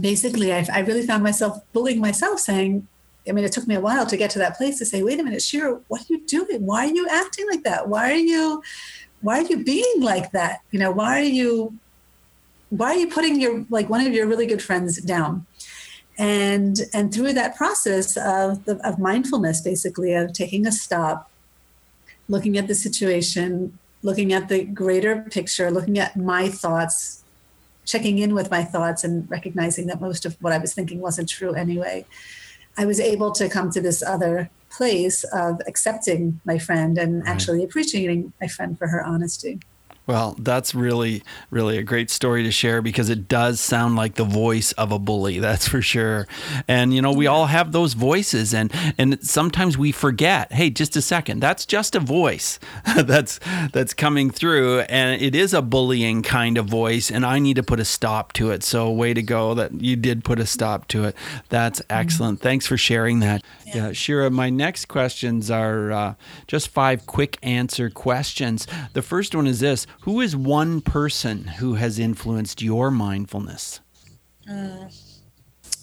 basically, 0.00 0.52
I, 0.52 0.66
I 0.72 0.80
really 0.80 1.06
found 1.06 1.22
myself 1.22 1.60
bullying 1.72 2.00
myself, 2.00 2.40
saying, 2.40 2.86
I 3.28 3.32
mean, 3.32 3.44
it 3.44 3.52
took 3.52 3.66
me 3.66 3.74
a 3.74 3.80
while 3.80 4.06
to 4.06 4.16
get 4.16 4.30
to 4.30 4.38
that 4.40 4.56
place 4.56 4.78
to 4.78 4.86
say, 4.86 5.02
wait 5.02 5.20
a 5.20 5.22
minute, 5.22 5.42
Shira, 5.42 5.80
what 5.88 6.00
are 6.00 6.06
you 6.08 6.26
doing? 6.26 6.66
Why 6.66 6.86
are 6.86 6.92
you 6.92 7.06
acting 7.08 7.46
like 7.48 7.62
that? 7.64 7.88
Why 7.88 8.10
are 8.10 8.16
you, 8.16 8.62
why 9.20 9.38
are 9.40 9.46
you 9.46 9.64
being 9.64 10.00
like 10.00 10.32
that? 10.32 10.60
You 10.72 10.80
know, 10.80 10.90
why 10.90 11.20
are 11.20 11.24
you, 11.24 11.78
why 12.70 12.92
are 12.92 12.96
you 12.96 13.08
putting 13.08 13.40
your, 13.40 13.64
like 13.70 13.88
one 13.88 14.04
of 14.04 14.12
your 14.12 14.26
really 14.26 14.46
good 14.46 14.62
friends 14.62 15.00
down? 15.02 15.46
And, 16.18 16.80
and 16.92 17.14
through 17.14 17.32
that 17.34 17.56
process 17.56 18.16
of, 18.16 18.64
the, 18.64 18.80
of 18.86 18.98
mindfulness, 18.98 19.60
basically 19.60 20.14
of 20.14 20.32
taking 20.32 20.66
a 20.66 20.72
stop, 20.72 21.30
looking 22.28 22.58
at 22.58 22.66
the 22.66 22.74
situation, 22.74 23.78
looking 24.02 24.32
at 24.32 24.48
the 24.48 24.64
greater 24.64 25.22
picture, 25.30 25.70
looking 25.70 25.98
at 25.98 26.16
my 26.16 26.48
thoughts, 26.48 27.21
checking 27.84 28.18
in 28.18 28.34
with 28.34 28.50
my 28.50 28.62
thoughts 28.62 29.04
and 29.04 29.28
recognizing 29.30 29.86
that 29.88 30.00
most 30.00 30.24
of 30.24 30.36
what 30.40 30.52
I 30.52 30.58
was 30.58 30.74
thinking 30.74 31.00
wasn't 31.00 31.28
true 31.28 31.52
anyway, 31.54 32.06
I 32.76 32.86
was 32.86 33.00
able 33.00 33.32
to 33.32 33.48
come 33.48 33.70
to 33.70 33.80
this 33.80 34.02
other 34.02 34.50
place 34.70 35.24
of 35.24 35.60
accepting 35.66 36.40
my 36.44 36.58
friend 36.58 36.96
and 36.96 37.26
actually 37.26 37.62
appreciating 37.62 38.32
my 38.40 38.48
friend 38.48 38.78
for 38.78 38.88
her 38.88 39.04
honesty. 39.04 39.60
Well, 40.04 40.34
that's 40.38 40.74
really, 40.74 41.22
really 41.50 41.78
a 41.78 41.82
great 41.84 42.10
story 42.10 42.42
to 42.42 42.50
share 42.50 42.82
because 42.82 43.08
it 43.08 43.28
does 43.28 43.60
sound 43.60 43.94
like 43.94 44.16
the 44.16 44.24
voice 44.24 44.72
of 44.72 44.90
a 44.90 44.98
bully, 44.98 45.38
that's 45.40 45.68
for 45.68 45.80
sure. 45.80 46.26
And 46.66 46.92
you 46.92 47.00
know, 47.00 47.12
we 47.12 47.26
all 47.26 47.46
have 47.46 47.72
those 47.72 47.94
voices 47.94 48.52
and 48.52 48.72
and 48.98 49.22
sometimes 49.24 49.78
we 49.78 49.92
forget, 49.92 50.52
hey, 50.52 50.70
just 50.70 50.96
a 50.96 51.02
second, 51.02 51.40
that's 51.40 51.64
just 51.64 51.94
a 51.94 52.00
voice 52.00 52.58
that's 52.96 53.38
that's 53.72 53.94
coming 53.94 54.30
through 54.30 54.80
and 54.80 55.22
it 55.22 55.34
is 55.36 55.54
a 55.54 55.62
bullying 55.62 56.22
kind 56.22 56.58
of 56.58 56.66
voice 56.66 57.10
and 57.10 57.24
I 57.24 57.38
need 57.38 57.56
to 57.56 57.62
put 57.62 57.78
a 57.78 57.84
stop 57.84 58.32
to 58.34 58.50
it. 58.50 58.64
So 58.64 58.90
way 58.90 59.14
to 59.14 59.22
go 59.22 59.54
that 59.54 59.80
you 59.80 59.94
did 59.94 60.24
put 60.24 60.40
a 60.40 60.46
stop 60.46 60.88
to 60.88 61.04
it. 61.04 61.16
That's 61.48 61.80
mm-hmm. 61.80 62.00
excellent. 62.00 62.38
Mm-hmm. 62.38 62.48
Thanks 62.48 62.66
for 62.66 62.76
sharing 62.76 63.20
that. 63.20 63.44
Yeah. 63.66 63.86
yeah, 63.86 63.92
Shira, 63.92 64.30
my 64.30 64.50
next 64.50 64.86
questions 64.88 65.50
are 65.50 65.92
uh, 65.92 66.14
just 66.46 66.68
five 66.68 67.06
quick 67.06 67.38
answer 67.42 67.88
questions. 67.88 68.66
The 68.94 69.02
first 69.02 69.34
one 69.34 69.46
is 69.46 69.60
this 69.60 69.86
who 70.00 70.20
is 70.20 70.34
one 70.34 70.80
person 70.80 71.44
who 71.44 71.74
has 71.74 71.98
influenced 71.98 72.62
your 72.62 72.90
mindfulness? 72.90 73.80
Mm. 74.48 74.92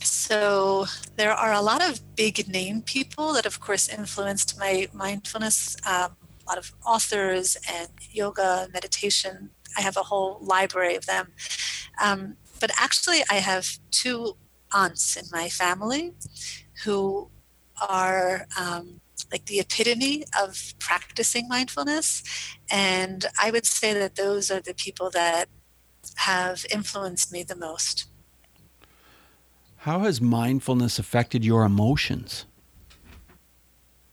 So 0.01 0.85
there 1.15 1.33
are 1.33 1.53
a 1.53 1.61
lot 1.61 1.87
of 1.87 2.15
big 2.15 2.47
name 2.47 2.81
people 2.81 3.33
that, 3.33 3.45
of 3.45 3.59
course, 3.59 3.87
influenced 3.87 4.59
my 4.59 4.87
mindfulness. 4.93 5.77
Um, 5.85 6.15
a 6.45 6.49
lot 6.49 6.57
of 6.57 6.73
authors 6.85 7.57
and 7.71 7.89
yoga, 8.11 8.67
meditation. 8.73 9.51
I 9.77 9.81
have 9.81 9.97
a 9.97 10.03
whole 10.03 10.39
library 10.41 10.95
of 10.95 11.05
them. 11.05 11.31
Um, 12.01 12.37
but 12.59 12.71
actually, 12.79 13.21
I 13.29 13.35
have 13.35 13.79
two 13.91 14.35
aunts 14.73 15.15
in 15.15 15.25
my 15.31 15.49
family 15.49 16.13
who 16.83 17.29
are 17.87 18.47
um, 18.59 19.01
like 19.31 19.45
the 19.45 19.59
epitome 19.59 20.25
of 20.39 20.73
practicing 20.79 21.47
mindfulness. 21.47 22.23
And 22.71 23.25
I 23.41 23.51
would 23.51 23.65
say 23.65 23.93
that 23.93 24.15
those 24.15 24.51
are 24.51 24.61
the 24.61 24.73
people 24.73 25.09
that 25.11 25.49
have 26.15 26.65
influenced 26.71 27.31
me 27.31 27.43
the 27.43 27.55
most. 27.55 28.05
How 29.77 29.99
has 29.99 30.19
mindfulness 30.19 30.99
affected 30.99 31.45
your 31.45 31.63
emotions? 31.63 32.45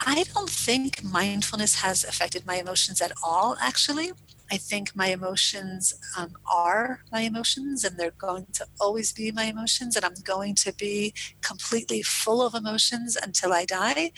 I 0.00 0.24
don't 0.34 0.50
think 0.50 1.02
mindfulness 1.02 1.76
has 1.76 2.04
affected 2.04 2.46
my 2.46 2.56
emotions 2.56 3.00
at 3.00 3.12
all, 3.24 3.56
actually. 3.60 4.12
I 4.50 4.58
think 4.58 4.94
my 4.94 5.08
emotions 5.08 5.94
um, 6.16 6.34
are 6.50 7.00
my 7.10 7.22
emotions 7.22 7.82
and 7.82 7.98
they're 7.98 8.12
going 8.12 8.46
to 8.52 8.66
always 8.80 9.12
be 9.12 9.32
my 9.32 9.44
emotions, 9.44 9.96
and 9.96 10.04
I'm 10.04 10.14
going 10.22 10.54
to 10.56 10.72
be 10.72 11.14
completely 11.40 12.02
full 12.02 12.42
of 12.42 12.54
emotions 12.54 13.16
until 13.20 13.52
I 13.52 13.64
die. 13.64 14.12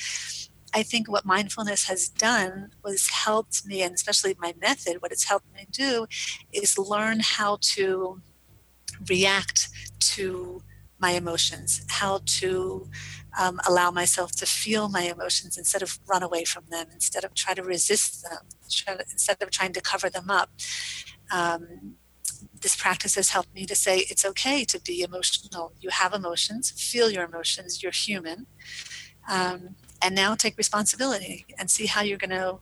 I 0.75 0.83
think 0.83 1.11
what 1.11 1.25
mindfulness 1.25 1.85
has 1.85 2.09
done 2.09 2.71
was 2.85 3.09
helped 3.09 3.67
me, 3.67 3.83
and 3.83 3.95
especially 3.95 4.37
my 4.39 4.55
method, 4.61 5.01
what 5.01 5.13
it's 5.13 5.25
helped 5.25 5.53
me 5.55 5.67
do 5.71 6.07
is 6.53 6.79
learn 6.79 7.21
how 7.21 7.59
to 7.75 8.21
react 9.09 9.69
to 10.01 10.63
my 10.99 11.13
emotions, 11.13 11.85
how 11.89 12.21
to 12.27 12.89
um, 13.39 13.61
allow 13.69 13.91
myself 13.91 14.33
to 14.33 14.47
feel 14.47 14.89
my 14.89 15.03
emotions 15.03 15.57
instead 15.57 15.83
of 15.83 15.99
run 16.07 16.23
away 16.23 16.45
from 16.45 16.65
them, 16.71 16.89
instead 16.93 17.25
of 17.25 17.35
try 17.35 17.55
to 17.55 17.63
resist 17.63 18.23
them, 18.23 18.41
to, 18.69 18.99
instead 19.11 19.41
of 19.41 19.51
trying 19.51 19.73
to 19.73 19.81
cover 19.81 20.11
them 20.11 20.29
up. 20.29 20.51
Um, 21.33 21.95
this 22.61 22.77
practice 22.77 23.15
has 23.15 23.31
helped 23.31 23.55
me 23.55 23.65
to 23.67 23.75
say 23.75 23.99
it's 24.11 24.25
okay 24.25 24.65
to 24.65 24.81
be 24.81 25.03
emotional. 25.03 25.73
You 25.81 25.91
have 25.91 26.13
emotions, 26.13 26.71
feel 26.71 27.11
your 27.11 27.25
emotions, 27.25 27.83
you're 27.83 27.93
human. 27.93 28.47
Um, 29.29 29.77
and 30.01 30.15
now 30.15 30.35
take 30.35 30.57
responsibility 30.57 31.47
and 31.59 31.71
see 31.71 31.87
how 31.87 32.03
you're 32.03 32.19
going 32.19 32.31
to 32.31 32.59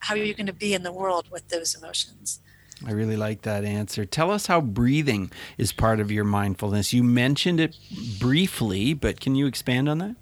how 0.00 0.14
you're 0.14 0.34
going 0.34 0.46
to 0.46 0.52
be 0.52 0.74
in 0.74 0.82
the 0.82 0.92
world 0.92 1.30
with 1.30 1.48
those 1.48 1.74
emotions. 1.74 2.40
I 2.86 2.92
really 2.92 3.16
like 3.16 3.42
that 3.42 3.64
answer. 3.64 4.04
Tell 4.04 4.30
us 4.30 4.46
how 4.46 4.60
breathing 4.60 5.30
is 5.56 5.72
part 5.72 5.98
of 5.98 6.10
your 6.10 6.24
mindfulness. 6.24 6.92
You 6.92 7.02
mentioned 7.02 7.58
it 7.58 7.76
briefly, 8.20 8.92
but 8.92 9.18
can 9.20 9.34
you 9.34 9.46
expand 9.46 9.88
on 9.88 9.98
that? 9.98 10.16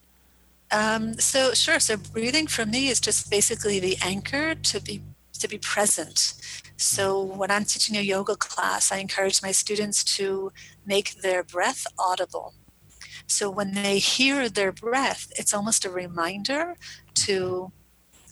Um, 0.71 1.15
so 1.15 1.53
sure. 1.53 1.81
So 1.81 1.97
breathing 1.97 2.47
for 2.47 2.65
me 2.65 2.89
is 2.89 3.01
just 3.01 3.31
basically 3.31 3.81
the 3.81 3.97
anchor 4.03 4.55
to 4.55 4.81
be 4.81 5.03
to 5.41 5.49
be 5.49 5.59
present. 5.59 6.35
So 6.77 7.23
when 7.23 7.51
I'm 7.51 7.65
teaching 7.65 7.97
a 7.97 8.01
yoga 8.01 8.37
class, 8.37 8.91
I 8.93 8.99
encourage 8.99 9.43
my 9.43 9.53
students 9.53 10.05
to 10.17 10.53
make 10.87 11.21
their 11.23 11.43
breath 11.43 11.87
audible. 11.99 12.55
So 13.27 13.51
when 13.51 13.75
they 13.75 13.99
hear 13.99 14.49
their 14.49 14.73
breath, 14.73 15.33
it's 15.39 15.55
almost 15.55 15.85
a 15.85 15.91
reminder 15.91 16.77
to 17.15 17.73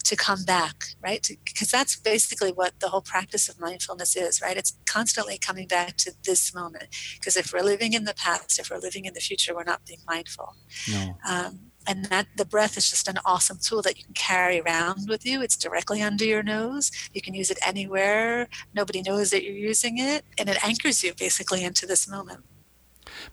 to 0.03 0.15
come 0.17 0.43
back, 0.43 0.83
right? 1.01 1.25
Because 1.45 1.71
that's 1.71 1.95
basically 1.95 2.51
what 2.51 2.79
the 2.81 2.89
whole 2.89 3.01
practice 3.01 3.47
of 3.47 3.59
mindfulness 3.59 4.15
is, 4.15 4.41
right? 4.41 4.57
It's 4.57 4.77
constantly 4.85 5.37
coming 5.37 5.65
back 5.65 5.95
to 5.97 6.11
this 6.25 6.53
moment. 6.53 6.87
Because 7.15 7.37
if 7.37 7.53
we're 7.53 7.61
living 7.61 7.93
in 7.93 8.03
the 8.03 8.13
past, 8.13 8.59
if 8.59 8.69
we're 8.69 8.79
living 8.79 9.05
in 9.05 9.13
the 9.13 9.21
future, 9.21 9.55
we're 9.55 9.63
not 9.63 9.85
being 9.85 10.01
mindful. 10.05 10.55
No. 10.91 11.17
Um, 11.27 11.71
and 11.87 12.05
that 12.05 12.27
the 12.37 12.45
breath 12.45 12.77
is 12.77 12.89
just 12.89 13.07
an 13.07 13.19
awesome 13.25 13.59
tool 13.61 13.81
that 13.81 13.97
you 13.97 14.03
can 14.03 14.13
carry 14.13 14.61
around 14.61 15.07
with 15.09 15.25
you. 15.25 15.41
It's 15.41 15.57
directly 15.57 16.01
under 16.01 16.25
your 16.25 16.43
nose. 16.43 16.91
You 17.13 17.21
can 17.21 17.33
use 17.33 17.51
it 17.51 17.59
anywhere. 17.65 18.47
Nobody 18.73 19.01
knows 19.01 19.31
that 19.31 19.43
you're 19.43 19.53
using 19.53 19.97
it, 19.97 20.23
and 20.37 20.47
it 20.49 20.63
anchors 20.65 21.03
you 21.03 21.13
basically 21.13 21.63
into 21.63 21.85
this 21.85 22.07
moment. 22.07 22.43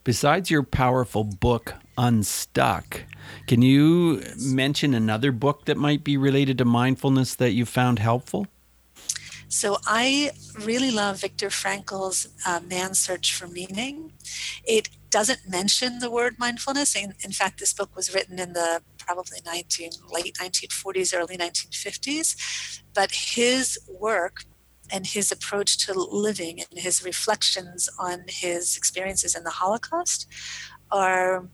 Besides 0.05 0.51
your 0.51 0.63
powerful 0.63 1.25
book, 1.25 1.75
Unstuck, 1.97 3.05
can 3.47 3.63
you 3.63 4.23
mention 4.39 4.95
another 4.95 5.33
book 5.33 5.67
that 5.67 5.77
might 5.77 6.05
be 6.05 6.17
related 6.17 6.59
to 6.59 6.65
mindfulness 6.65 7.35
that 7.37 7.53
you 7.53 7.67
found 7.67 7.99
helpful? 7.99 8.47
So 9.49 9.79
I 9.85 10.31
really 10.61 10.93
love 10.93 11.21
Viktor 11.21 11.51
Frankl's 11.51 12.29
uh, 12.47 12.61
Man's 12.69 13.01
Search 13.01 13.35
for 13.35 13.49
Meaning. 13.49 14.13
It 14.65 14.89
doesn't 15.11 15.41
mention 15.49 15.99
the 15.99 16.09
word 16.09 16.37
mindfulness. 16.39 16.95
In, 16.95 17.15
in 17.25 17.33
fact, 17.33 17.59
this 17.59 17.73
book 17.73 17.97
was 17.97 18.15
written 18.15 18.39
in 18.39 18.53
the 18.53 18.81
probably 18.97 19.39
19 19.45 19.91
late 20.13 20.35
1940s, 20.35 21.13
early 21.13 21.37
1950s. 21.37 22.81
But 22.95 23.11
his 23.11 23.77
work 23.89 24.45
and 24.93 25.07
his 25.07 25.31
approach 25.33 25.79
to 25.87 25.95
living 25.95 26.61
and 26.61 26.81
his 26.81 27.05
reflections 27.05 27.89
on 27.99 28.25
his 28.29 28.77
experiences 28.77 29.35
in 29.35 29.45
the 29.45 29.51
Holocaust 29.51 30.27
are 30.91 31.49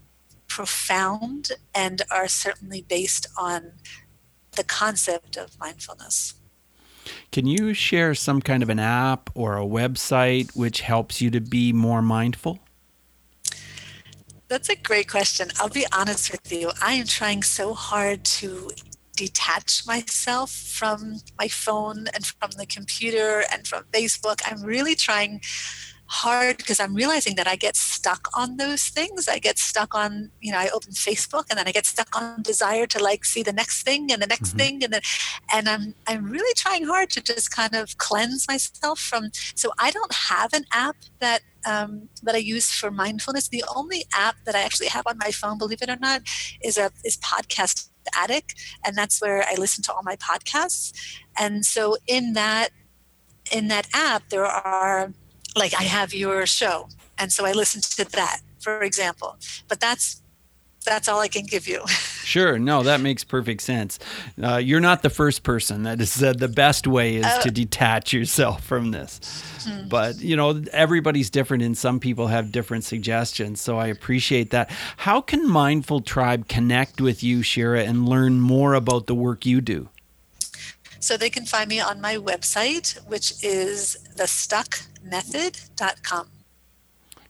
profound 0.49 1.51
and 1.75 2.03
are 2.11 2.29
certainly 2.29 2.83
based 2.83 3.27
on 3.37 3.73
the 4.53 4.65
concept 4.65 5.37
of 5.37 5.59
mindfulness. 5.59 6.35
Can 7.31 7.47
you 7.47 7.75
share 7.75 8.15
some 8.15 8.41
kind 8.41 8.63
of 8.63 8.69
an 8.69 8.79
app 8.79 9.31
or 9.35 9.57
a 9.57 9.65
website 9.65 10.57
which 10.57 10.81
helps 10.81 11.21
you 11.21 11.31
to 11.31 11.41
be 11.41 11.73
more 11.73 12.03
mindful? 12.03 12.59
That's 14.49 14.69
a 14.69 14.77
great 14.77 15.09
question. 15.09 15.49
I'll 15.59 15.69
be 15.69 15.87
honest 15.93 16.31
with 16.31 16.53
you. 16.53 16.71
I 16.81 16.93
am 16.95 17.07
trying 17.07 17.43
so 17.43 17.75
hard 17.75 18.25
to 18.25 18.71
detach 19.17 19.87
myself 19.87 20.51
from 20.51 21.17
my 21.39 21.49
phone 21.49 22.07
and 22.15 22.25
from 22.27 22.51
the 22.57 22.67
computer 22.67 23.45
and 23.51 23.67
from 23.67 23.85
Facebook. 23.93 24.41
I'm 24.45 24.63
really 24.63 24.95
trying 24.95 25.41
hard 26.09 26.57
because 26.59 26.79
I'm 26.79 26.95
realizing 26.95 27.35
that 27.37 27.49
I 27.49 27.57
get 27.57 27.77
stuck 27.77 28.29
on 28.37 28.57
those 28.57 28.89
things. 28.89 29.29
I 29.29 29.39
get 29.39 29.59
stuck 29.59 29.95
on, 29.95 30.31
you 30.41 30.53
know, 30.53 30.59
I 30.59 30.69
open 30.69 30.93
Facebook 30.93 31.47
and 31.51 31.59
then 31.59 31.67
I 31.67 31.73
get 31.73 31.87
stuck 31.87 32.09
on 32.15 32.43
desire 32.43 32.87
to 32.87 33.03
like 33.03 33.25
see 33.25 33.43
the 33.43 33.53
next 33.53 33.83
thing 33.83 34.13
and 34.13 34.23
the 34.23 34.27
next 34.27 34.51
mm-hmm. 34.51 34.59
thing 34.59 34.85
and 34.85 34.93
then 34.93 35.01
and 35.53 35.69
I'm 35.69 35.95
I'm 36.07 36.25
really 36.31 36.55
trying 36.55 36.85
hard 36.85 37.11
to 37.11 37.23
just 37.23 37.51
kind 37.51 37.75
of 37.75 37.99
cleanse 37.99 38.47
myself 38.47 39.01
from 39.01 39.31
so 39.55 39.73
I 39.79 39.91
don't 39.91 40.15
have 40.15 40.53
an 40.53 40.65
app 40.73 40.97
that 41.19 41.41
um, 41.67 42.09
that 42.23 42.37
I 42.37 42.39
use 42.39 42.71
for 42.71 42.93
mindfulness. 42.93 43.49
The 43.49 43.65
only 43.75 44.05
app 44.15 44.37
that 44.45 44.55
I 44.55 44.63
actually 44.63 44.87
have 44.89 45.07
on 45.07 45.19
my 45.19 45.33
phone, 45.33 45.59
believe 45.59 45.83
it 45.83 45.91
or 45.91 45.97
not, 45.97 46.23
is 46.63 46.79
a 46.79 46.93
is 47.05 47.17
podcast 47.17 47.89
addict 48.15 48.55
and 48.85 48.97
that's 48.97 49.21
where 49.21 49.45
I 49.49 49.55
listen 49.57 49.83
to 49.85 49.93
all 49.93 50.03
my 50.03 50.17
podcasts. 50.17 50.93
And 51.39 51.65
so 51.65 51.97
in 52.07 52.35
that 52.35 52.71
in 53.53 53.69
that 53.69 53.87
app 53.95 54.29
there 54.29 54.45
are 54.45 55.13
like 55.57 55.75
I 55.75 55.85
have 55.85 56.15
your 56.15 56.47
show, 56.47 56.89
and 57.19 57.33
so 57.33 57.47
I 57.47 57.53
listen 57.53 57.81
to 57.81 58.05
that, 58.13 58.41
for 58.61 58.83
example. 58.83 59.39
But 59.69 59.81
that's 59.81 60.23
that's 60.85 61.09
all 61.09 61.21
I 61.21 61.29
can 61.29 61.47
give 61.47 61.67
you. 61.67 61.83
sure, 62.27 62.59
no, 62.59 62.83
that 62.83 63.01
makes 63.01 63.25
perfect 63.25 63.63
sense. 63.63 63.99
Uh, 64.43 64.57
you're 64.57 64.81
not 64.81 65.03
the 65.03 65.11
first 65.11 65.43
person 65.43 65.85
that 65.85 66.01
has 66.01 66.13
said 66.13 66.39
the 66.39 66.49
best 66.49 66.87
way 66.87 67.17
is 67.17 67.25
uh, 67.25 67.41
to 67.43 67.51
detach 67.51 68.13
yourself 68.13 68.63
from 68.65 68.91
this. 68.91 69.43
Hmm. 69.63 69.89
But 69.89 70.21
you 70.21 70.37
know, 70.37 70.63
everybody's 70.73 71.31
different, 71.31 71.63
and 71.63 71.79
some 71.79 72.01
people 72.01 72.27
have 72.27 72.53
different 72.53 72.85
suggestions. 72.85 73.61
So 73.61 73.79
I 73.79 73.87
appreciate 73.87 74.51
that. 74.51 74.71
How 74.99 75.21
can 75.21 75.49
Mindful 75.49 76.01
Tribe 76.01 76.49
connect 76.49 77.01
with 77.01 77.23
you, 77.23 77.43
Shira, 77.43 77.85
and 77.85 78.09
learn 78.09 78.41
more 78.41 78.75
about 78.75 79.07
the 79.07 79.15
work 79.15 79.47
you 79.47 79.61
do? 79.61 79.89
So 80.99 81.17
they 81.17 81.31
can 81.31 81.47
find 81.47 81.69
me 81.69 81.79
on 81.79 82.01
my 82.01 82.17
website, 82.17 82.99
which 83.07 83.35
is 83.45 83.97
thestuckmethod.com. 84.17 86.27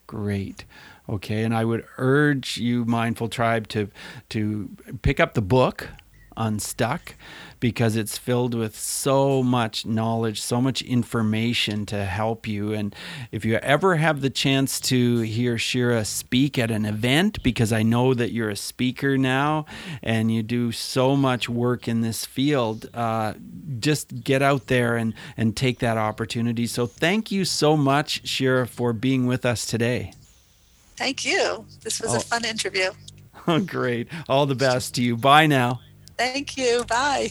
Great. 0.07 0.65
Okay, 1.09 1.45
and 1.45 1.55
I 1.55 1.64
would 1.64 1.85
urge 1.99 2.57
you, 2.57 2.85
Mindful 2.85 3.29
Tribe, 3.29 3.69
to 3.69 3.88
to 4.31 4.71
pick 5.03 5.21
up 5.21 5.35
the 5.35 5.42
book 5.42 5.88
Unstuck 6.37 7.14
because 7.61 7.97
it's 7.97 8.19
filled 8.19 8.55
with 8.55 8.79
so 8.79 9.42
much 9.42 9.87
knowledge, 9.87 10.42
so 10.42 10.61
much 10.61 10.83
information 10.83 11.87
to 11.87 12.05
help 12.05 12.47
you. 12.47 12.73
And 12.73 12.95
if 13.33 13.45
you 13.45 13.57
ever 13.57 13.97
have 13.97 14.21
the 14.21 14.29
chance 14.31 14.79
to 14.81 15.21
hear 15.21 15.57
Shira 15.57 16.05
speak 16.05 16.59
at 16.59 16.71
an 16.71 16.85
event, 16.85 17.42
because 17.42 17.73
I 17.73 17.83
know 17.83 18.12
that 18.12 18.33
you're 18.33 18.51
a 18.51 18.57
speaker 18.57 19.16
now 19.16 19.64
and 20.03 20.31
you 20.31 20.42
do 20.42 20.73
so 20.73 21.16
much 21.16 21.49
work 21.49 21.88
in 21.88 22.03
this 22.03 22.27
field, 22.27 22.90
uh, 22.92 23.35
just 23.79 24.23
get 24.23 24.42
out 24.42 24.66
there 24.66 24.97
and, 24.97 25.14
and 25.37 25.57
take 25.57 25.79
that 25.79 25.97
opportunity. 25.97 26.66
So 26.66 26.87
thank 26.87 27.33
you 27.33 27.45
so 27.45 27.77
much, 27.77 28.29
Shira, 28.29 28.66
for 28.66 28.92
being 28.92 29.27
with 29.27 29.47
us 29.47 29.64
today. 29.64 30.12
Thank 30.97 31.25
you. 31.25 31.67
This 31.83 32.01
was 32.01 32.15
oh. 32.15 32.17
a 32.17 32.21
fun 32.21 32.45
interview. 32.45 32.91
Oh, 33.47 33.61
great. 33.67 34.09
All 34.29 34.47
the 34.47 34.55
best 34.55 34.95
to 34.97 35.03
you. 35.03 35.17
Bye 35.17 35.47
now. 35.47 35.81
Thank 36.17 36.57
you. 36.57 36.85
Bye. 36.89 37.31